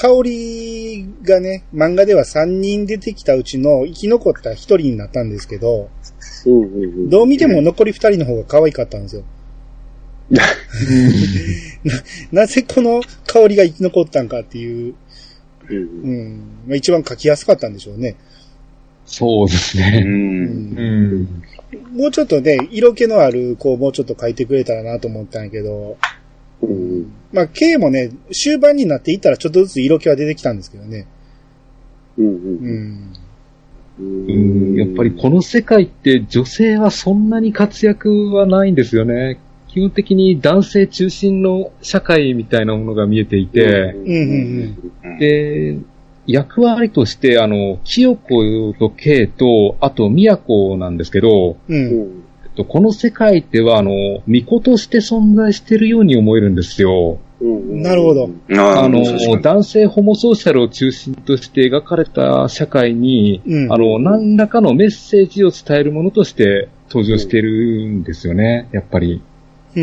[0.00, 5.90] 香りがね、漫画では3人出てきたうちの生き残った1人になったんですけど、
[6.46, 7.10] うん。
[7.10, 9.24] どう見ても残り2人の方が可愛かったんですよ。
[12.32, 14.94] なぜこの香りが生き残ったんかっていう、
[15.68, 15.76] うん。
[15.76, 18.16] うん、まあ一番描きやすかったんでしょうね。
[19.04, 19.76] そうです。
[19.76, 20.02] ね。
[20.02, 20.12] うん
[20.78, 21.98] うん。
[21.98, 25.98] もうちょっとね、色気のある子をもうちょっと描いてくれたらなと思ったんやけど、
[26.62, 27.12] うん。
[27.32, 31.06] まあ、K もね、終盤になっていったらちょっとずつ色気は出てきたんですけどね。
[32.18, 32.26] うん。
[32.26, 33.12] うん。
[33.98, 39.38] うんやっぱりこの世界って女性はそんなに活躍はないんですよね。
[39.68, 43.94] 基本的に男性中心の社会みたいなものが見えていて、
[45.20, 45.78] で、
[46.26, 52.24] 役割として、あの、清子と慶と、あと宮子なんですけど、うん。
[52.56, 53.90] とこの世界では、あの、
[54.26, 57.18] 巫女として存在してるように思えるんですよ。
[57.40, 58.30] うんなるほど。
[58.50, 69.22] あの男性ホモソーシャルを中心として描かれた社会に、うんあの、何らかのメッセージを伝えるものとして登場してるんですよね、やっぱり。
[69.74, 69.82] だ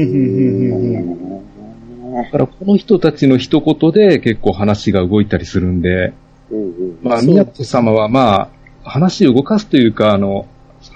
[2.32, 6.14] からこの人たちの一言で結構話が動いたりするんで、
[6.52, 7.00] うんうん。
[7.02, 8.52] まあ、宮子様はま
[8.84, 10.48] あ、話を動かすというか、あの、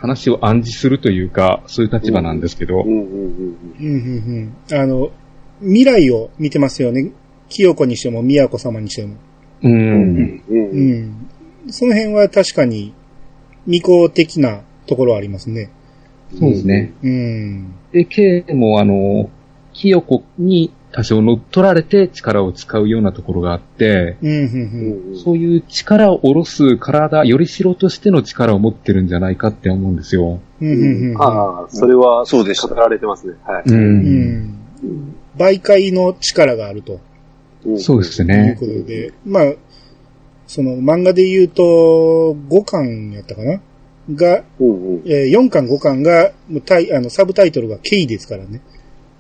[0.01, 5.11] 話を暗示するというか、そういう立場なんですけど、うんうんうんうんうんうんあの、
[5.59, 7.11] 未来を見てますよね。
[7.49, 9.15] 清子にしても宮子様にしても。
[9.61, 10.53] うんう。
[10.55, 11.27] ん。
[11.69, 12.95] その辺は確かに、
[13.65, 15.69] 未公的なところはありますね。
[16.39, 16.93] そうですね。
[17.03, 17.75] うん。
[17.91, 19.29] で、K もあの、
[19.73, 24.39] 清子に多少乗っ取られて力を使うようなところがあって、うん、うん、う
[25.09, 25.13] うん。
[25.13, 25.17] ん。
[25.17, 30.39] そういう力を下ろす体、よりしろとしての力を持ってるんじゃないかって思うんですよ。
[30.61, 31.21] うん、うん、うん。
[31.21, 33.33] ああ、それは、そうでした語られてますね。
[33.45, 33.63] はい。
[35.37, 36.99] 媒介の力があると
[37.65, 38.65] うんそうですいうねこ。
[38.65, 39.53] とで、まあ、
[40.47, 41.63] その漫画で言うと、
[42.49, 43.61] 5巻やったかな？
[44.13, 45.01] が、うんうん。
[45.05, 46.31] えー4巻5巻が、あ
[46.99, 48.61] の、サブタイトルがケイですからね。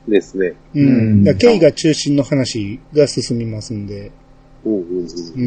[0.07, 0.53] ですね。
[0.73, 0.87] うん。
[0.87, 4.11] うんだからケイが中心の話が進みますんで、
[4.65, 4.81] うんうん
[5.35, 5.41] うん。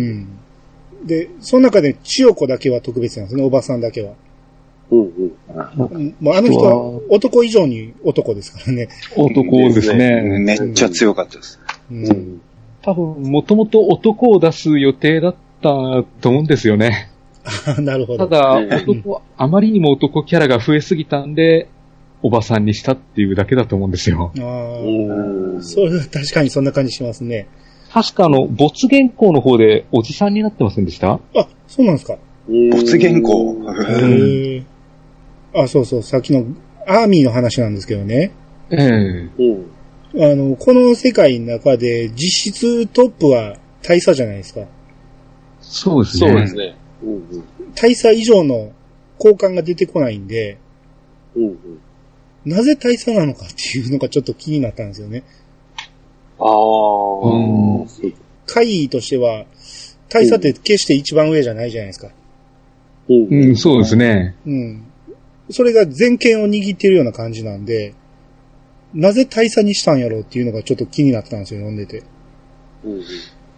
[1.00, 1.06] うん。
[1.06, 4.14] で、その中で千代子だけは特別なんですね、おばさんだけは。
[4.90, 5.08] うんうん。
[5.08, 6.76] うんもうあの人は
[7.08, 8.88] 男以上に男ですからね。
[9.16, 10.22] 男ですね。
[10.40, 11.60] めっちゃ強かったです。
[11.90, 12.06] うん。
[12.06, 12.40] うん
[12.84, 17.10] 多分、もともと男を出す予定だったと思うんですよね。
[17.80, 18.26] なるほど。
[18.26, 21.68] ただ、ね男、あまりにも男キャラが増えすぎたんで、
[22.26, 24.32] おばさんにしたっていうだけだと思うんですよ。
[24.38, 25.62] ああ、うん。
[25.62, 27.46] それは確かにそんな感じしますね。
[27.92, 31.12] 確かあの、没原稿の方でおじさんになってませんでした？
[31.12, 31.20] あ、
[31.68, 32.16] そうなんですか。
[32.48, 33.56] 没原稿。
[34.00, 34.62] へえ。
[35.54, 36.46] あ、そうそう、さっきの
[36.86, 38.32] アーミーの話なんですけどね。
[38.70, 40.24] ええうん。
[40.32, 44.62] あの、この世界の中で実質トップは大佐じゃないですか。
[45.60, 46.28] そうですね。
[46.30, 46.76] そうですね。
[47.02, 47.44] うんうん。
[47.74, 48.72] 大佐以上の
[49.18, 50.56] 交換が出てこないんで、
[51.36, 51.56] うんうん。
[52.44, 55.24] なぜ大佐なのかっていうのがちょっと気になったんですよね。
[56.38, 57.28] ああ。
[57.28, 59.46] うん会議としては、
[60.08, 62.10] 大佐って決して一番上じゃないじゃないですか。
[63.08, 63.50] うんう。
[63.52, 64.36] ん、そうですね。
[64.46, 64.84] うん。
[65.50, 67.94] それが全権を握ってるような感じなんで、
[68.94, 72.02] なぜ大佐にしたんやろうっていうのがちょっと気になってたんですよ、読んでて。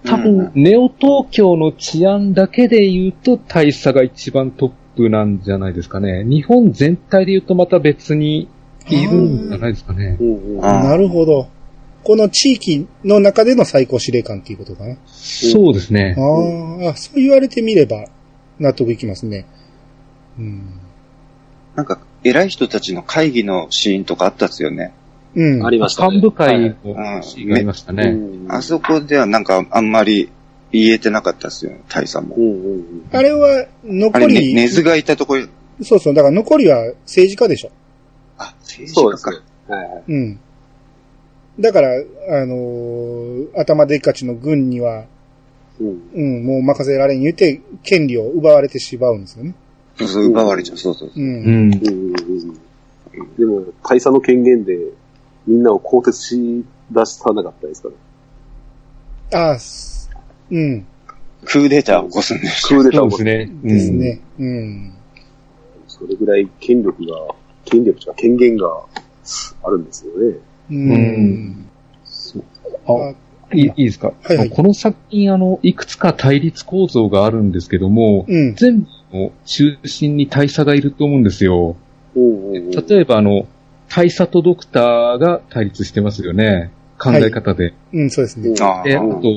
[0.05, 6.25] 多分、ネオ東京の治安だけで言うと大佐が一番トップなんじゃないですかね。
[6.25, 8.49] 日本全体で言うとまた別に
[8.89, 10.17] いるんじゃないですかね
[10.61, 11.49] なるほど。
[12.05, 14.97] この地域の中での最高司令官っていうことかな。
[15.07, 16.21] そうですねあ。
[16.21, 18.07] ーあ、そう言われてみれば
[18.61, 19.47] 納得いきますね。
[20.39, 20.81] うん。
[21.75, 24.95] なんか、偉い人たちの会議のシーンとかあったっすよね。
[25.35, 25.67] うん。
[25.67, 26.17] ありましたね。
[26.17, 28.05] 幹部会はいのシーンがありましたね。
[28.05, 30.31] うんあそこではなんかあんまり
[30.71, 32.41] 言えてなかったっすよね、大佐もう。
[32.41, 33.07] んうんうん。
[33.11, 35.47] あれは、あれ、残り、ね、根津がいたところ、
[35.83, 37.71] そうそう、だから残りは政治家でしょ。
[38.39, 39.37] あ、政治家そうですね
[39.69, 39.75] か。。
[39.75, 40.03] はいはい。
[40.09, 40.41] うん。
[41.59, 45.07] だから、あのー頭でっかちの軍には、
[45.81, 46.11] うん。
[46.15, 49.55] うん、もう任せられん言うて、権利を奪われてしまうんですよね。
[49.97, 50.77] そうそう、奪われちゃう。
[50.77, 51.25] そうそうそうう。
[51.25, 51.45] うん。
[51.45, 51.83] うんうん
[53.17, 53.37] うん。
[53.37, 54.77] でも、大佐の権限で、
[55.47, 57.89] みんなを更迭し出したなかったですか
[59.31, 59.41] ら。
[59.49, 60.11] ああ、す
[60.51, 60.87] うん、
[61.45, 62.81] クーデターを起こすんですよ。
[62.81, 63.59] クーデターをそうですね。
[63.63, 64.21] ですね。
[64.39, 64.93] うん。
[65.89, 67.35] それぐらい権力が、
[67.67, 68.67] 権力とか権限が
[69.63, 70.39] あるんですよね。
[70.71, 70.91] うん。
[70.91, 71.67] うん
[72.89, 73.15] あ
[73.55, 78.55] いいいいですか、はいはいこの作品、あの、いくつか対立構造があるんですけども、うん。
[78.55, 81.77] 全部の中心に大佐がいると思うんですよ。
[82.17, 82.71] うんうんうん。
[82.71, 83.47] 例えば、あの、
[83.89, 86.73] 大佐とドクターが対立してますよね。
[86.99, 87.75] 考え方で。
[87.93, 88.55] うん、そうですね。
[88.61, 89.29] あで、ああと、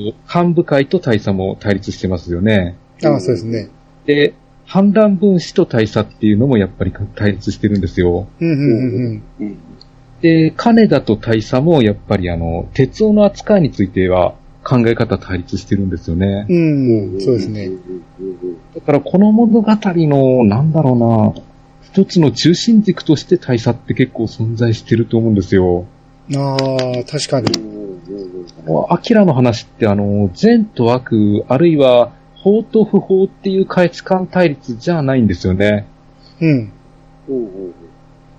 [0.42, 2.76] 幹部会と大佐も対立してますよね。
[3.04, 3.68] ああ、そうですね。
[4.06, 4.34] で、
[4.70, 8.28] 反乱分子と大佐っていうのもやっぱり対立してるんですよ。
[8.40, 9.58] うん、うん、うんうん
[10.22, 16.46] で、金田と大佐もやっぱりあの、鉄夫の扱いについては考え方対立してるんですよね。
[16.48, 16.56] う
[17.16, 17.20] ん。
[17.20, 17.70] そうですね。
[18.76, 21.42] だからこの物語の、なんだろうな、
[21.82, 25.86] 一つの中心軸として大佐って結構存在してると思うんですよ。
[26.36, 26.56] ああ、
[27.10, 27.48] 確かに。
[28.90, 32.12] アキラの話ってあの、善と悪、あるいは
[32.42, 35.86] 法と不法っていう価値観対立じゃないんですよね。
[36.40, 36.72] うん。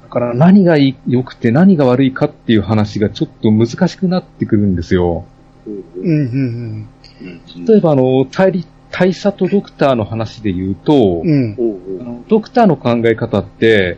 [0.04, 5.26] だから何が良くて何が悪いかっていう話がちょっと難しくなってくるんですよ。
[5.66, 6.88] うんうん、うん、
[7.22, 7.26] う
[7.58, 12.26] ん例えばあの、対立大佐とドクターの話で言うと、うん。
[12.28, 13.98] ドクターの考え方って、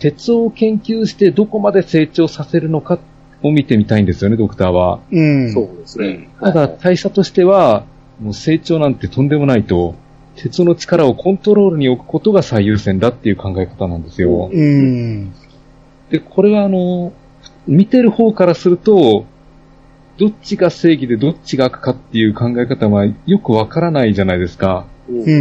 [0.00, 2.98] 鉄を研究してどこまで成長させるのか、
[3.40, 5.00] を見てみたいんですよね、ドクターは。
[5.10, 5.52] うん。
[5.52, 6.28] そうですね。
[6.40, 7.84] ただ、大佐としては、
[8.20, 9.94] もう成長なんてとんでもないと、
[10.36, 14.50] 鉄の力をコントロールに置くことが最優先だっていう考え方なんですよ。
[14.52, 15.32] うん。
[16.10, 17.12] で、これはあの、
[17.66, 19.26] 見てる方からすると、
[20.16, 24.86] どっちが正義でどっちが悪かっていう考え方はよくわからないじゃないですか。
[25.08, 25.36] うんうん、うん、う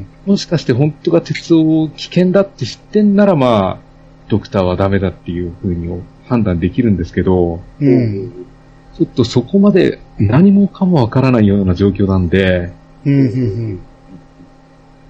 [0.00, 3.86] んもしかして本当が鉄を危険だって知ってんならまあ、
[4.28, 8.46] ドクターはダメだっていうふうに判断できるんですけど、うん。
[8.98, 9.06] うん。
[9.06, 12.72] ちょっとそこまで何もかもわからないような状況なんで、
[13.04, 13.24] うん、う
[13.74, 13.80] ん、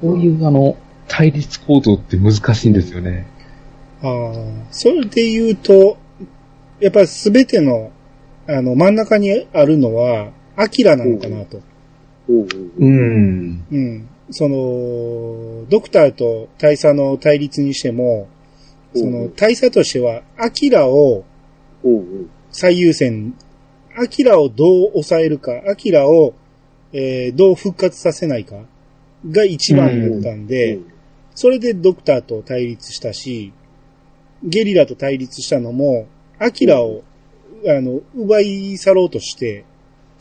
[0.00, 0.76] こういうあの、
[1.08, 3.26] 対立構造って難しいんですよね。
[4.02, 4.32] ああ、
[4.70, 5.96] それで言うと、
[6.80, 7.90] やっぱりすべての、
[8.48, 11.60] あの、真ん中にあるのは、アキラなのかなと。
[12.28, 12.46] うんう
[12.78, 13.64] うんん。
[13.70, 14.08] うん。
[14.30, 18.28] その、ドクターと大佐の対立にしても、
[18.94, 21.24] その、大佐としては、アキラを
[21.84, 23.34] うんうん最優先、
[23.98, 26.34] アキラをどう抑えるか、アキラを、
[26.92, 28.56] えーどう復活させないか
[29.30, 30.78] が一番だったんで、
[31.34, 33.52] それでドクターと対立したし、
[34.42, 36.06] ゲリラと対立したのも、
[36.38, 37.02] アキラを、
[37.66, 39.64] あの、奪い去ろうとして、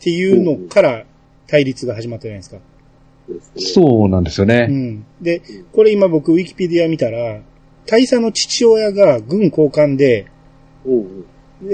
[0.00, 1.04] っていうのから
[1.46, 2.58] 対立が始まったじゃないですか。
[3.28, 4.66] うそうなんですようね。
[4.66, 5.04] ん。
[5.20, 7.40] で、これ今僕ウィキペディア見たら、
[7.86, 10.26] 大佐の父親が軍交換で、
[10.84, 11.24] うん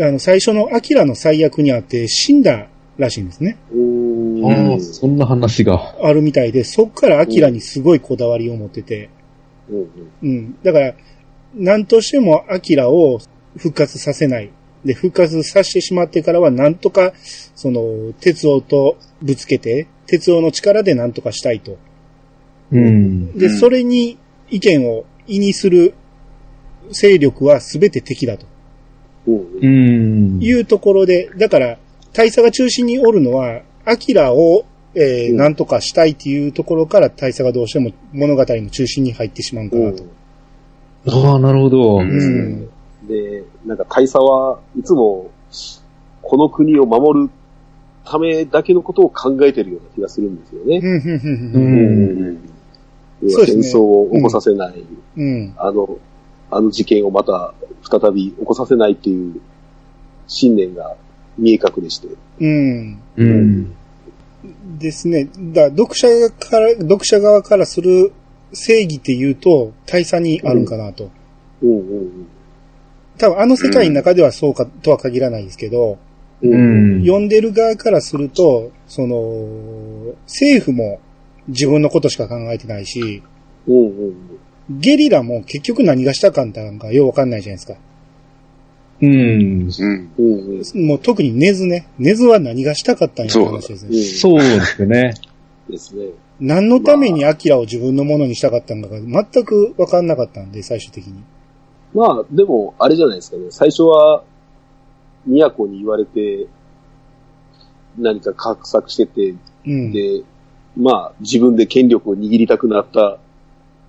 [0.01, 2.69] あの、最初のアキラの最悪にあって死んだ
[2.99, 3.57] らしいんですね。
[3.73, 4.73] うん。
[4.73, 5.97] ああ、そんな話が。
[6.03, 9.11] あるみたいで、そっからアキラにすごいこだわりを持ってて、
[9.69, 9.89] うん
[10.23, 10.63] うん。
[10.63, 10.95] だから、
[11.55, 13.21] 何としてもアキラを
[13.57, 14.51] 復活させない。
[14.85, 17.13] で、復活させてしまってからは、なんとか、
[17.55, 21.79] その、鉄王とぶつけて、鉄王の力でなんとかしたいと。
[22.73, 23.39] うん。
[23.39, 24.19] で、うんそれに
[24.51, 25.95] 意見を意にする
[26.91, 28.47] 勢力は全て敵だと
[29.27, 29.67] うんう
[30.39, 30.43] ん。
[30.43, 31.79] いうところで、だから、
[32.13, 34.65] 大佐が中心におるのは、アキラを、
[34.95, 40.05] えーうんなんとかしたいっていうところから大佐がどうしても物語の中心に入ってしまうんかなと。
[41.09, 41.97] ああ、なるほど。
[41.97, 43.09] うんうん。
[43.09, 45.31] で、なんか大佐はいつも、
[46.21, 47.31] この国を守る
[48.05, 50.81] ためだけのことを考えてるような気がするんですよね。
[50.83, 52.39] うん、
[53.23, 54.85] うん、戦争を起こさせない、
[55.17, 55.55] うん。
[55.57, 55.99] あの、
[56.53, 59.41] あの事件をまた再び起こさせないっていう
[60.27, 60.97] 信念が
[61.39, 62.09] 見え隠れして。
[62.41, 63.01] うん。
[63.17, 63.75] うん。
[64.79, 65.29] ですね。
[65.53, 68.13] だ読者から、読者側からする
[68.53, 71.11] 正義っていうと、大佐にあるんかなと。
[71.63, 72.29] うんうん
[73.19, 75.99] 多分あの世界の中ではそうか、とは限らないですけど、
[76.43, 76.51] うん。
[76.51, 77.01] ううんん。
[77.03, 80.99] 読んでる側からすると、その、政府も
[81.49, 83.23] 自分のことしか考えてないし、
[83.69, 84.32] うんうん
[84.71, 87.79] ゲリラも結局何がしたかったんかようわかんないじゃないですか。
[89.01, 89.69] うん。
[89.79, 90.87] うん。
[90.87, 91.89] もう特にネズね。
[91.99, 94.03] ネズは何がしたかったんやって話ですね。
[94.03, 95.15] そうですよね。
[95.69, 96.11] ですね。
[96.41, 101.23] 何のためにアキラを自分のものにしたかったのかが全くわかんなかったんで、最終的に。
[101.95, 103.47] まあ、でも、あれじゃないですかね。
[103.51, 104.25] 最初は、
[105.27, 106.47] 都に言われて、
[107.99, 109.35] 何か画策してて、
[109.67, 109.93] うん。
[109.93, 110.23] で、
[110.77, 113.19] まあ、自分で権力を握りたくなった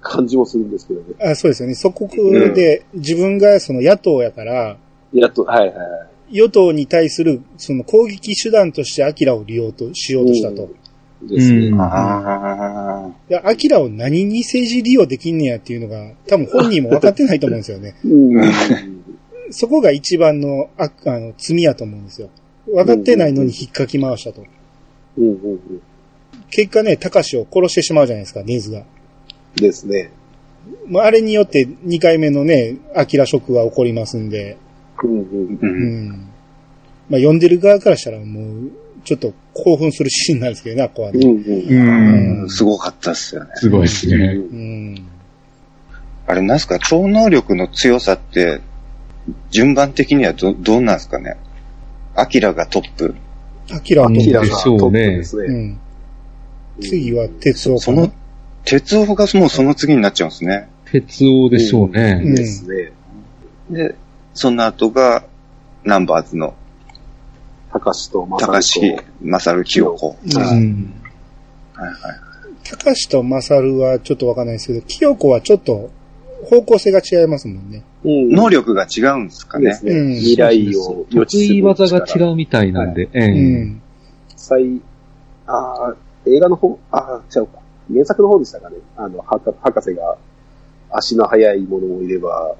[0.04, 1.32] 感じもするんですけどね。
[1.32, 1.76] あそうですよね。
[1.76, 2.08] そこ
[2.54, 4.78] で自分がその野党やから、
[5.14, 6.38] やっと、はいはいはい。
[6.40, 10.70] 与党に対するその攻撃手段としてアキラを利用としようとしたと。
[11.28, 11.68] ですね。
[11.68, 13.12] うんああ。
[13.30, 17.96] でアキラを何に政治利用できんねやっていうのが、多分本人も分かってないと思うんですよね。
[18.04, 19.04] うん。
[19.52, 22.30] そこが一番の、ああの、罪やと思うんですよ。
[22.68, 24.44] 分かってないのに引っかき回したと。
[25.18, 25.60] うんうんうん。
[26.50, 28.84] 結果ね、高志を殺してしまうじゃないですか、ネズが。
[29.56, 30.12] ですね。
[30.88, 34.58] まあ、あれによって2回目のね、アキラショックが起こりますんで、
[35.04, 35.24] うんうん。
[35.24, 35.60] う。
[35.62, 36.10] うんん。
[37.10, 38.72] まあ、読んでる側からしたらもう、
[39.04, 41.26] ちょっと興奮するシーンなんですけどね、こうんね。
[41.26, 42.42] うん。
[42.44, 42.50] うん。
[42.50, 43.52] すごかったっすよね。
[43.56, 44.16] すごいですね。
[44.16, 45.08] うん。
[46.26, 48.62] あれ、なんすか、超能力の強さって、
[49.52, 51.38] 順番的にはど、どうなんすかね？
[52.16, 53.16] アキラがトップ。
[53.72, 55.46] アキラはトップキラがトップですね。
[55.46, 55.80] うん。
[56.82, 58.14] 次は鉄夫かそなの、
[58.66, 60.70] 鉄夫がもうその次になっちゃうんですね。
[60.86, 62.22] 鉄王でしょうね。
[62.24, 62.92] うんですね。
[63.70, 63.96] で、
[64.34, 65.26] その後が、
[65.84, 66.56] ナンバーズの
[67.72, 70.18] 高志と正高橋正清子。
[70.24, 70.94] うんはうん。
[71.74, 71.96] はいはい。
[72.64, 75.90] 高志と勝はちょっとわかんないですけど、清子はちょっと
[76.46, 77.84] 方向性が違いますもんね。
[78.04, 79.80] うん能力が違うんですかね。
[79.84, 79.92] ね。
[79.92, 83.10] うん未来を予得知する意技が力違うみたいなんで。
[83.14, 83.28] えうえ
[83.64, 83.82] ん。
[84.36, 84.82] 最、
[85.48, 85.96] ああ、
[86.28, 87.63] 映画の方、ああ、違うか。
[87.94, 88.78] 原作の方でしたかね。
[88.98, 90.18] あの、博士が
[90.92, 92.56] 足の速いものもいれば、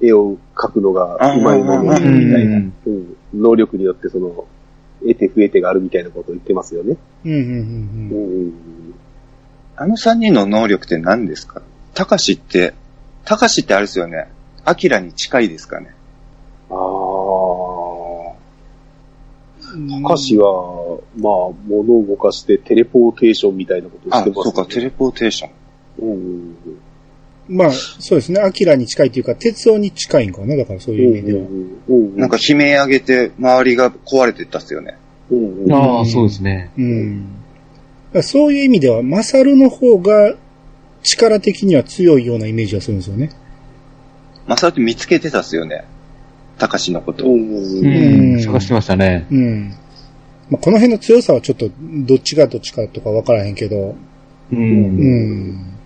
[0.00, 4.44] 絵を描くのがうまい能力うんみたいな、うん能力によってその、
[5.00, 6.96] 得て増えてがあるみたいなことを言ってますよね。
[7.24, 8.48] うんうんうんううん。
[8.48, 8.52] ん。
[9.76, 11.62] あの三人の能力って何ですか？
[11.94, 12.74] たかしって、
[13.24, 14.28] たかしってあれですよね。
[14.64, 15.94] アキラに近いですかね。
[16.70, 16.78] ああ。
[20.04, 20.46] 歌詞は、
[21.16, 21.32] まあ、
[21.66, 25.50] 物を動かしてテレポーテーションみたいなことをしあて、ますそうか、テレポーテーション。
[26.10, 26.56] うん。
[27.48, 28.40] まあ、そうですね。
[28.40, 30.56] アキラに近いというか、鉄夫に近いんかな。
[30.56, 31.44] だからそういう意味では。
[31.88, 32.16] うん。
[32.16, 34.96] なんか悲鳴上げて周りが壊れてったっすよね。
[35.30, 35.72] うん、うん。
[35.72, 36.70] ああ、そうですね。
[36.78, 37.26] うん。
[38.22, 40.36] そういう意味では、マサルの方が
[41.02, 43.30] 力的には強いようなイメージがするんですよね。
[44.46, 45.84] まあ、そうやって見つけてたっすよね。
[46.58, 47.34] たかしのことを。
[47.34, 47.40] うん。
[47.40, 48.40] ううんん。
[48.42, 49.26] 探してましたね。
[49.30, 49.74] うん。
[50.52, 53.96] まあ、この辺の強さはちょっと、どっちがどっちかとかわからへんけど、
[54.52, 54.54] う。
[54.54, 55.78] うんん。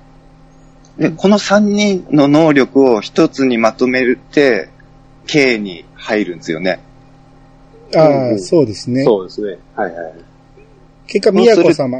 [0.98, 4.68] で、この三人の能力を一つにまとめるって、
[5.28, 6.80] K に入るんですよね。
[7.94, 9.04] ああ、うんそうですね。
[9.04, 9.56] そうですね。
[9.76, 10.14] はいはい。
[11.06, 11.98] 結果、宮子様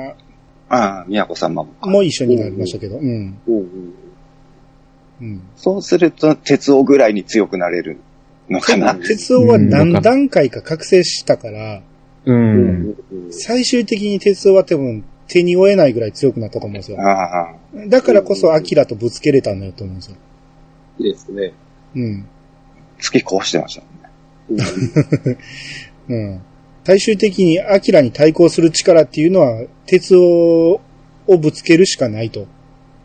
[0.69, 1.89] ああ、宮子様もか。
[1.89, 3.39] も一緒になりましたけど、うん。
[3.47, 3.95] うんうん。
[5.21, 5.43] うん。
[5.57, 7.99] そうすると、鉄王ぐらいに強くなれる
[8.51, 8.97] のかな。
[8.97, 11.81] 鉄夫は何段階か覚醒したから、
[12.27, 12.33] う。
[12.33, 12.97] うんん。
[13.31, 17.01] 最終的に鉄夫は多分手に負えないぐらい強くなったと思うんですよ。
[17.01, 17.55] ああ、
[17.89, 20.17] だからこそ、アキラとぶつけれたんだよと思うんですよ。
[20.99, 21.53] いいですね。
[21.95, 22.29] うん。
[22.99, 25.37] 突き壊してましたもんね。
[26.09, 26.17] うん。
[26.33, 26.43] うん。
[26.85, 30.81] 最終的にアキラに対抗する力っていうのは、鉄を、
[31.27, 32.47] をぶつけるしかないと。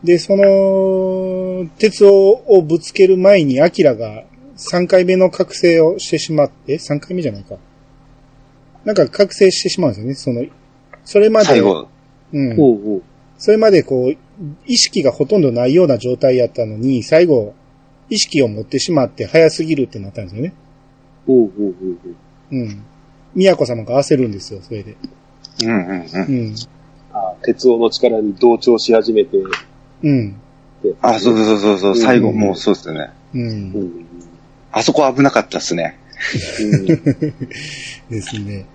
[0.03, 4.23] で、その、鉄ををぶつける前にアキラが
[4.57, 7.55] 3回目の覚醒をしてしまって、3回目じゃないか。
[8.85, 10.45] なんか覚醒してしまうんですよね。
[10.45, 10.61] その、
[11.03, 11.87] それまで、最後、
[12.33, 12.51] うん。
[12.51, 13.01] うんうん。
[13.37, 14.17] それまでこう、
[14.65, 17.53] 意識がほとんどないような状態やったのに、最後、
[18.09, 20.53] 意識を持ってしまって早すぎるってなったんですよね。
[21.27, 21.51] うんうん
[22.51, 22.83] うんうん。
[23.33, 24.97] 宮子様が焦るんですよ、それで。
[25.63, 26.47] うんうんうん。
[26.47, 26.55] うん。
[27.13, 29.37] あ鉄夫の力に同調し始めて、
[30.03, 30.31] うん。
[30.83, 33.11] であ、そうそうそうそう、最後もうそうですよね。
[33.33, 33.37] う。
[33.37, 34.05] うんん。
[34.71, 35.97] あそこ危なかったっすね。
[36.61, 36.85] うん。
[38.09, 38.65] ですね。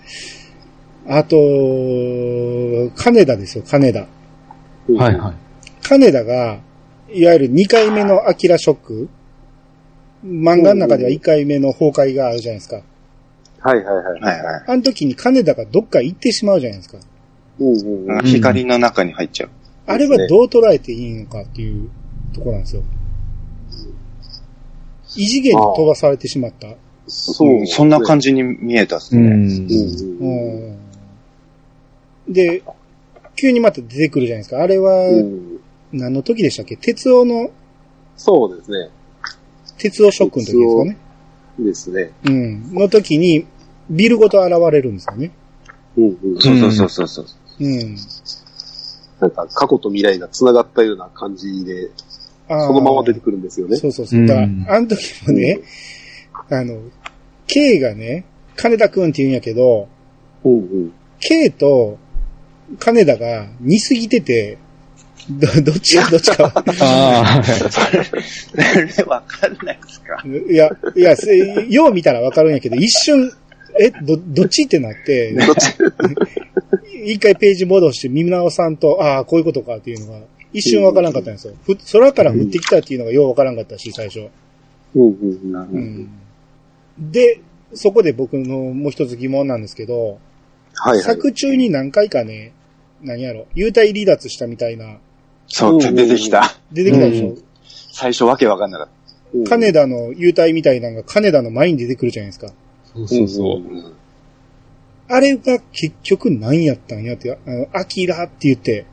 [1.09, 1.36] あと、
[2.97, 4.07] 金田ですよ、金田。
[4.88, 5.34] うんはいはい。
[5.82, 6.59] 金田が、
[7.09, 9.09] いわゆる2回目のアキラショック。
[10.24, 12.82] 漫画の中では1回目の崩壊があるじゃないですか。
[13.61, 14.20] はいはいはい。
[14.20, 14.64] はいはい。
[14.66, 16.99] あの時に金田がどっか行ってしまうじゃないですか。
[17.61, 18.24] うんうんうん。
[18.24, 19.51] 光の中に入っちゃう。
[19.86, 21.88] あれはどう捉えていいのかっていう
[22.34, 22.82] ところなんですよ。
[25.16, 26.68] 異次元に飛ばされてしまった。
[27.07, 27.67] そう。
[27.67, 29.23] そんな感じに見えたっすね。
[29.23, 29.31] うん。
[29.31, 30.33] うんう
[32.27, 32.33] うん。
[32.33, 32.63] んで、
[33.37, 34.63] 急にまた出てくるじゃないですか。
[34.63, 35.61] あれは、うん。
[35.93, 36.77] 何の時でしたっけ？
[36.77, 37.51] 鉄王の、
[38.17, 38.91] そうですね。
[39.79, 40.97] 鉄王ショックの時ですかね。
[41.59, 42.13] ですね。
[42.25, 42.75] うん。
[42.75, 43.47] の時に、
[43.89, 45.31] ビルごと現れるんですよね。
[45.97, 46.41] うんうん。
[46.41, 47.27] そうそうそうそうそう。
[47.61, 47.97] うん。
[49.21, 51.91] なんか過去と未来が繋がったような感じで、
[52.49, 53.77] そのまま出てくるんですよね。
[53.77, 54.27] そうそうそう。
[54.27, 55.61] だからうん、あの時もね、
[56.51, 56.80] あの、
[57.47, 58.24] K がね、
[58.57, 59.88] 金田くんって言うんやけど、
[60.44, 60.92] うんうん。
[61.20, 61.99] K と
[62.78, 64.59] 金田が似すぎてて、
[65.30, 66.53] ど、どっちがどっちか。
[66.80, 67.92] ああ、そ
[68.57, 71.36] れわかんないですかいや、いや、せ
[71.68, 73.32] よう見たらわかるんやけど、一瞬、
[73.80, 75.74] え、ど、どっちってなって、どっち？
[77.05, 80.20] 一回ページ戻して、見直さんと、ああ、こういうことかっていうのが、
[80.53, 81.55] 一瞬わからんかったんですよ。
[81.64, 84.28] ふ空から降ってきたっていうのがようわからんかったし、最初。
[84.94, 85.18] うんうん
[85.53, 85.70] うん。
[85.72, 86.09] うん。
[86.99, 87.40] で、
[87.74, 90.18] そこで僕のもう一つ疑問なんですけど、
[90.74, 91.03] はいはい。
[91.03, 92.53] 作中に何回かね、
[93.03, 94.99] 何やろ、幽体離脱したみたいな、
[95.49, 96.57] そう、出てきた。
[96.72, 97.42] 出てきたでしょ、うん
[97.99, 98.88] 最初わけわかんなかっ
[99.32, 102.53] うん金田の幽体みたいなのが金田の前に出てくるじゃないですか。
[102.84, 103.59] そうそうそう。
[103.61, 103.92] ん
[105.09, 108.86] あれが結局何やったんやって、あの、アキラって言って、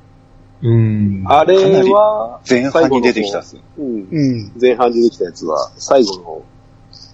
[0.61, 1.23] うん。
[1.25, 2.53] あれは、た。
[2.55, 3.57] 前半に出てきたっす。
[3.77, 4.07] うん。
[4.09, 4.51] うん。
[4.59, 6.43] 前半にできたやつは、最後の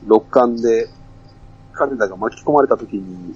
[0.06, 0.88] 六巻で、
[1.74, 3.36] 金田が巻き込まれた時に、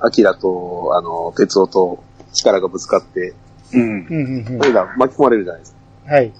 [0.00, 3.34] アキラと、あの、鉄夫と力がぶつかって、
[3.72, 3.80] うん。
[3.80, 4.58] うん、うん、うん。
[4.58, 5.74] 彼が巻き込まれるじゃないです
[6.06, 6.12] か。
[6.14, 6.32] はい。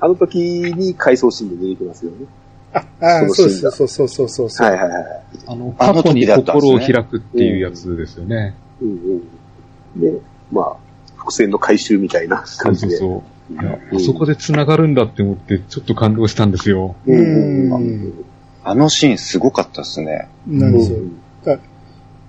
[0.00, 2.26] あの時に回想シーンで出てきますよね。
[2.72, 4.68] あ、あそうそうそうそうそうそう。
[4.68, 5.02] はいはいはい。
[5.46, 8.54] あの、あの過去に時だったんですね心を開くっていうやつですよね。
[8.82, 10.00] うんうん。
[10.00, 10.20] で、
[10.50, 10.76] まあ、
[11.16, 12.96] 伏線の回収みたいなそ感じで。
[12.96, 13.22] うそうそう。
[13.52, 13.62] いや
[13.92, 16.96] うんあそこで繋がるんだって思って、ちょっと感動したんですよ。
[17.06, 18.23] うんうんうん
[18.64, 20.28] あのシーンすごかったっすね。
[20.46, 20.98] なんですよ。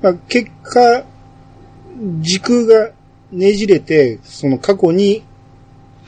[0.01, 1.05] まあ、結果、
[2.19, 2.91] 時空が
[3.31, 5.23] ねじれて、その過去に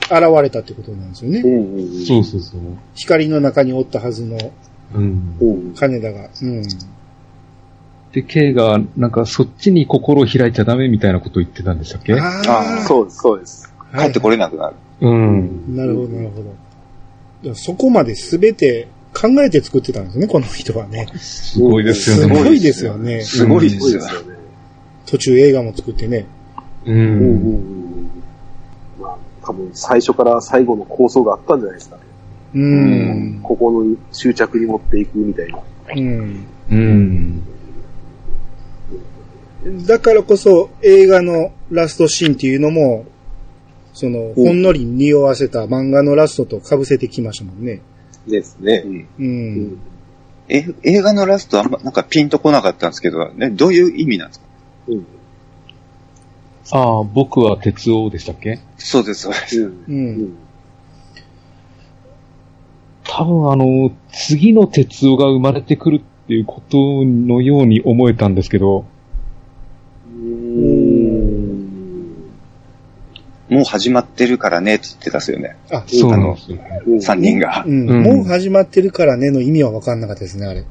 [0.02, 0.12] 現
[0.42, 1.40] れたってことなんですよね。
[1.40, 2.04] うんうんうん。
[2.04, 2.60] そうそうそう。
[2.94, 4.36] 光の中におったはずの
[4.94, 5.36] うん。
[5.40, 5.74] うん。
[5.74, 6.28] 金田が。
[6.42, 6.62] うん。
[8.12, 12.14] で、K が、なんか、そっちに心を開いちゃダメみたいなこと言ってたんでしたっけ？
[12.14, 12.40] あ
[12.80, 13.74] あ、そうです、そうです。
[13.90, 14.76] はい帰ってこれなくなる。
[15.00, 15.76] うん。
[15.76, 16.44] なるほど、なるほど。
[16.44, 16.54] だか
[17.44, 21.06] らそこまで全て考えて作ってたんですね、この人はね。
[21.16, 22.34] すごいですよね。
[22.34, 23.20] すごいですよね。
[23.22, 24.22] すごいすですよ。
[24.22, 24.38] ね。
[25.06, 26.26] 途中映画も作ってね。
[26.84, 26.92] う。
[26.92, 28.10] うんんうんうん。
[29.00, 32.02] まあ、多分最初から最後の構想があったんじゃないですかね。
[32.54, 33.40] うん。
[33.42, 35.58] ここの終着に持っていくみたいな。
[35.96, 36.46] うん。
[36.70, 37.42] うん。
[39.86, 43.04] だからこそ映画のラストシーンっていうのも、
[43.92, 47.80] その、ほんのり匂わせた漫画のラストと被せてきましたもんね。
[48.28, 48.84] ですね。
[49.18, 49.78] うん。
[50.48, 54.46] え映画のラストあんま、なんかピンとこなかったんですけど、ね、どういう意味なんですか？
[54.88, 55.06] うん。
[56.70, 58.60] ああ、僕は鉄夫でしたっけ？
[58.76, 59.60] そうです、そうです。
[59.62, 59.68] うん。
[59.68, 59.74] う。
[59.88, 60.36] うんん。
[63.04, 68.84] 多分あの、次の鉄夫が生まれてくるっていうことのように思えたんですけど、
[73.48, 75.56] もう始まってるからね、って言ってたっすよね。
[75.70, 76.58] あ、そうなんですよ。
[76.86, 77.64] うん三人が。
[77.66, 77.88] うん。
[77.88, 80.64] うんもう始まってるからねの意味は分かんなかったですね、あれ。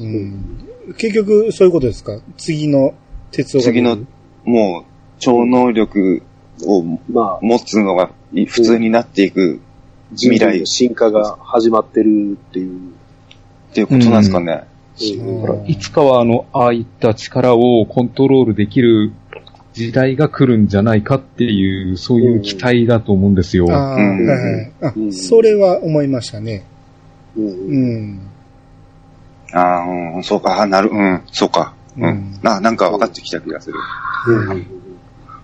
[0.00, 0.66] うん。
[0.98, 2.20] 結局、そういうことですか？
[2.36, 2.94] 次の
[3.30, 3.64] 鉄夫が。
[3.64, 3.98] 次の、
[4.44, 4.84] もう、
[5.18, 6.22] 超能力
[6.66, 9.60] をまあ、持つのがい普通になっていく
[10.12, 12.78] 人未来進化が始まってるっていう。
[13.70, 14.52] っていうことなんですかね。
[14.52, 14.66] うんうん
[15.66, 19.12] いつかはあの、ああいった力をコントロールできる
[19.76, 23.66] 時代が来るんじゃないかっていう、そういう期待だと思うんですよ。
[23.70, 24.72] ああ、うんはいはい。
[24.80, 26.64] あ、うんそれは思いましたね。
[27.36, 28.20] うんうん。
[29.52, 31.74] ああ、うん、そうか、あなる、うん、そうか。
[31.98, 32.38] ううんん。
[32.42, 33.78] な、なんか分かってきた気がする。
[34.28, 34.66] うん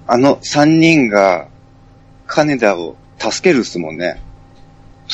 [0.07, 1.49] あの三人が、
[2.27, 4.21] 金田を助けるっすもんね。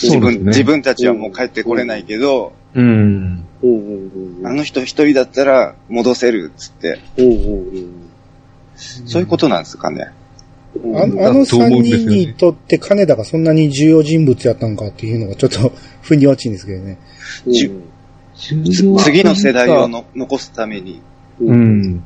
[0.00, 3.44] 自分、そうですね自分たちはもう帰ってこれないけど、うん。
[4.44, 7.00] あの人一人だったら戻せるっつって、
[8.78, 10.00] そういうことなんですかね。
[10.02, 15.72] うんああの三人にとって金田がそんなに重要人物やったんかっていうのがちょっと
[16.02, 16.98] 腑に落ちんですけどね。
[17.44, 21.00] 次の世代をの残すために。
[21.40, 22.02] うん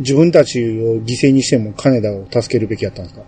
[0.00, 3.22] 自分たちを犠牲にしても金田を助けるべきやったんですか？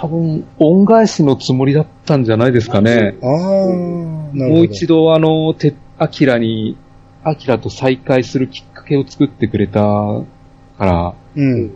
[0.00, 3.16] 多分、恩返しのつもりだったんじゃないですかね。
[3.22, 3.36] ああ、な
[3.66, 4.46] るほど。
[4.54, 6.76] もう一度あの、て、アキラに、
[7.24, 9.82] アキラと再会するきっかけを作ってくれた
[10.78, 11.40] から、う。
[11.40, 11.70] うんん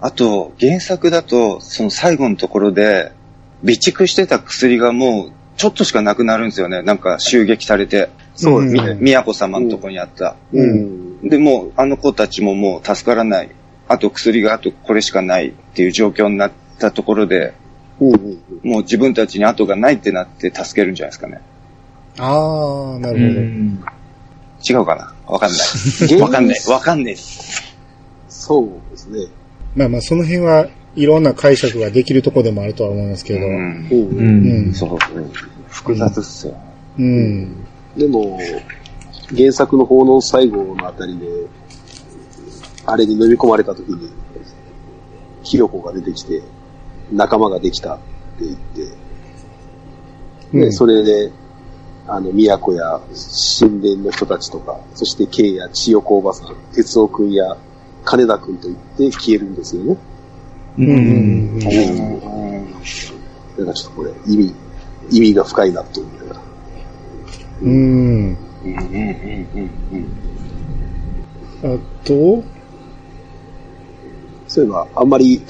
[0.00, 3.12] あと、原作だと、その最後のところで、
[3.60, 6.82] 備蓄してた薬がもう、ちょっとしかなくなるんですよね。
[6.82, 8.96] なんか襲撃されて、み、そうですね。
[8.98, 10.34] 宮子様のとこにあった。
[10.52, 11.28] うん。
[11.28, 13.50] で、もう、あの子たちももう助からない。
[13.86, 17.54] あと薬があとこれしかないっていう状況になったところで、
[18.00, 21.40] うんうんもう自分たちに後がないってなって助けるんじゃないですかね。
[22.18, 23.40] ああ、なうるほど。
[23.40, 23.84] ん。
[24.68, 25.14] 違うかな？
[25.26, 25.60] わかんない。
[26.20, 26.58] わかんない。
[26.68, 27.71] わかんないです。
[28.44, 29.28] そうですね。
[29.76, 30.66] まあまあ、その辺は
[30.96, 33.40] いろんな解釈ができるとこでもあるとは思いますけど。
[33.40, 33.42] う。
[33.42, 33.88] うん。
[33.88, 34.74] うんうんん。
[34.74, 34.98] そう。
[35.68, 36.54] 複雑っすよ。
[37.96, 38.40] でも、
[39.36, 41.26] 原作の方の最後のあたりで、
[42.84, 44.10] あれに飲み込まれた時に、
[45.44, 46.42] ヒロコが出てきて、
[47.12, 48.82] 仲間ができたって言って、
[50.52, 51.30] で、うんそれで、
[52.08, 53.00] あの、都や
[53.60, 57.56] 神殿の人たちとか、そして K や千代子おばさん、哲夫くんや
[58.04, 59.96] 金田くんと言って消えるんですよね。
[60.78, 60.86] うん。
[60.86, 60.96] うん。
[61.54, 61.60] うん。
[61.60, 61.66] だ
[63.64, 64.54] からちょっとこれ、意味、
[65.10, 66.40] 意味が深いなと思いながら。
[67.62, 67.72] うん。
[67.72, 68.36] うん。
[68.64, 69.70] うん。
[71.62, 71.74] うん。
[71.74, 72.44] あと、
[74.48, 75.08] そういえば、あん。
[75.08, 75.42] まり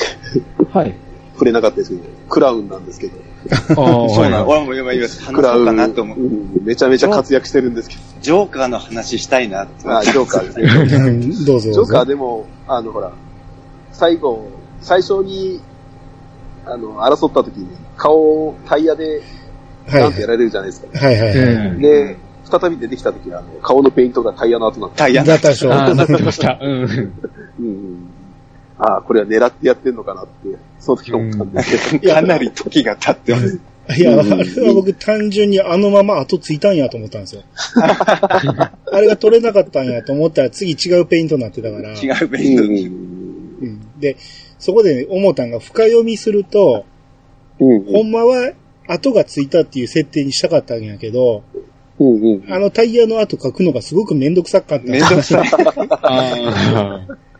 [0.72, 0.94] はい。
[1.34, 2.84] 触れなかったですけど、クラウンなん。
[2.84, 3.18] ですけど、
[3.74, 4.48] そうなの。
[4.48, 4.60] はい。
[4.60, 5.22] 俺も今言います。
[5.22, 6.18] 話クラウン、そうかなと思う。
[6.18, 11.44] うんめちゃめちゃ活躍してるんですけジョーカーの話したいなってど、あ、ジョーカーですね。
[11.44, 11.72] どうぞ。
[11.72, 13.10] ジョーカーでも、あの、ほら、
[13.90, 14.48] 最後、
[14.80, 15.60] 最初に、
[16.64, 17.66] あの、争った時に、
[17.96, 19.22] 顔をタイヤで、
[19.88, 20.02] はい。
[20.02, 20.98] なんてやられるじゃないですか。
[20.98, 21.36] はいはいはい。
[21.36, 25.72] ええで、再び出てきた時は、あの顔のペイントがタイヤの跡なんですタイヤだったでしょ。
[25.72, 26.58] ああ、なってました。
[26.60, 26.72] うん。
[26.72, 26.82] うん
[27.60, 28.11] うん。
[28.84, 30.32] ああ、これは狙ってやってんのかなって、
[30.80, 32.14] その時思ったんですけど。
[32.14, 33.60] かなり時が経ってます。
[33.96, 37.42] いや、あれは僕単純にあのまま後ついたんやと思ったんですよ。
[37.74, 41.92] あれが取れなかったんやと思ったら次違うペイントになってたから。
[41.92, 42.86] 違うベうんントに。
[42.86, 44.16] うんで、
[44.58, 46.84] そこで思ったんが深読みすると、
[47.60, 48.52] うんほんまは
[48.88, 51.44] 跡がついたっていう設定にしたかったんやけど、
[51.98, 55.42] うんうんあのタイヤの跡書くのがすごくめんどくさかったんめんどくさ。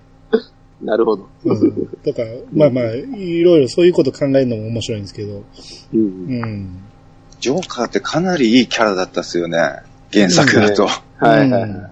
[0.82, 1.28] なるほど。
[1.44, 5.42] うん だから、まあまあ、いろいろそういうこと考えるのも面白いんですけど。
[5.94, 6.02] うんう
[6.46, 6.78] ん。
[7.40, 9.58] ジョーカーってかなりいいキャラだったっすよね。
[10.12, 10.86] 原作だと。
[10.86, 11.90] はいはいは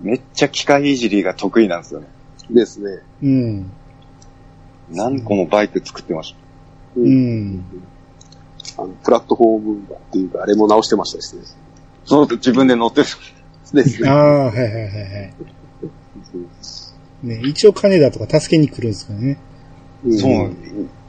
[0.00, 2.06] めっちゃ機械いじりが得意なんですよね。
[2.50, 2.54] い。
[2.54, 3.00] ですね。
[3.22, 3.70] うん。
[4.90, 6.34] 何個もバイク作ってまし
[6.96, 7.64] うん。
[8.78, 11.42] あの、プラットフォームっていうか、あれも直してましたしね。
[11.42, 12.08] た。
[12.08, 13.06] そう、自分で乗ってる。
[13.72, 14.08] ですね。
[14.08, 15.34] ああ、はいはいはいはい。
[17.22, 19.38] ね、一応金田とか助けに来るんですからね。
[20.06, 20.50] んそう。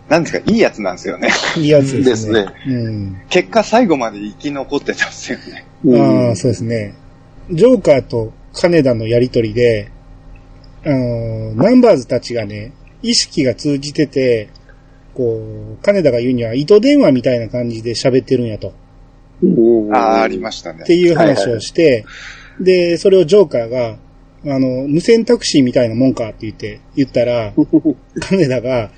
[0.10, 1.30] なんですか、いいやつなんですよね。
[1.58, 2.44] いいやつですね。
[2.44, 3.22] ですうん。
[3.30, 5.66] 結果最後まで生き残ってたんですよね。
[6.00, 6.94] ああ、そうですね。
[7.52, 9.92] ジョーカーと金田のやりとりで、
[10.86, 14.50] あの、ナンバーズたちがね、意識が通じてて、
[15.14, 18.74] こう、金田が言うには糸電話みたいな感じで喋ってるんやと。
[19.42, 19.48] う
[19.90, 20.94] んああ、ありましたねって。
[20.94, 22.06] いう話をして、
[22.60, 23.98] で、それをジョーカーが、
[24.46, 27.54] あの、無線タクシーみたいなもんかって言って、言ったら、
[28.22, 28.92] 金田が、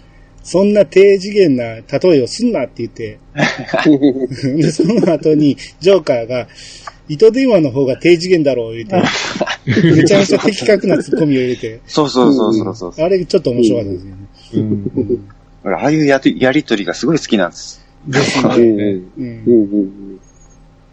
[0.44, 3.18] そんな低次元な例えをすんなって言って、
[4.62, 6.48] で、その後に、ジョーカーが、
[7.08, 8.96] 糸電話の方が低次元だろう言って、
[9.66, 12.94] めちゃめちゃ的確なツッコミを入れて、そうそうそうそうそう。
[12.98, 14.18] あれちょっと面白かったですよね。
[14.54, 15.30] うん。
[15.64, 17.86] 俺ああいうやりやりとりがすごい好きなんです。
[18.08, 18.56] ですね。
[18.56, 19.04] うんうんう。
[19.18, 20.20] うんんうん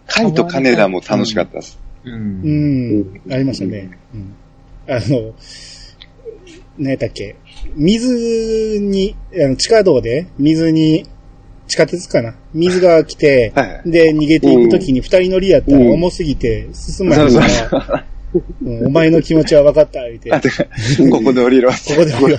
[0.07, 1.79] カイと金田も楽しかったです。
[2.05, 2.11] う。
[2.11, 3.21] うんん。
[3.31, 3.99] ありましたね。
[4.15, 4.35] うん。
[4.89, 5.35] あの、
[6.79, 7.37] 何やったっけ？
[7.77, 11.07] 水に、あの、地下道で、水に、
[11.69, 12.35] 地下鉄かな？
[12.53, 13.91] 水が来て、 はい。
[13.91, 18.05] で、逃げていくときに二人乗りやったらうん重すぎて進まへんから、
[18.63, 20.31] うんお前の気持ちは分かった、言うて。
[21.11, 21.71] ここで降りろ。
[21.71, 22.39] ここでもよ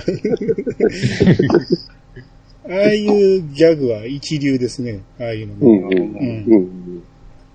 [2.66, 5.00] ああいうギャグは一流ですね。
[5.20, 5.88] ああいうのうん。
[5.88, 5.96] ね。
[5.96, 6.54] うんうん。
[6.54, 7.02] うん。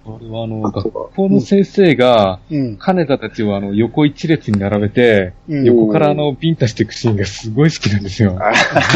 [0.06, 2.78] 俺はあの、学校の先生が、うん。
[2.78, 5.66] 金田たちをあの、横一列に並べて、うん。
[5.66, 8.38] 横からあの、ビンタしていくシーンがすごい好きなんですよ。
[8.40, 8.52] あ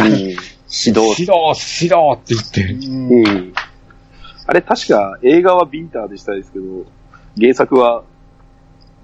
[0.05, 0.37] 指導。
[0.73, 2.87] 指導、指導って言って。
[2.87, 3.53] うんうん。
[4.45, 6.85] あれ確か映画はビンターでしたですけど、
[7.39, 8.03] 原作は、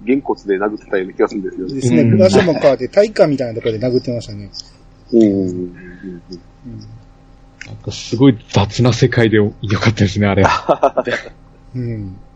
[0.06, 1.74] 原骨で殴ってたような気がするんですよね。
[1.74, 2.02] ですね。
[2.02, 4.50] うん場所も変わって体育館みたいなところで殴ってましたね。
[5.12, 5.22] うん。
[5.22, 6.22] うん。
[7.66, 10.44] なんかすごい雑な世界で良かったですね、あれ。
[11.74, 12.29] うん。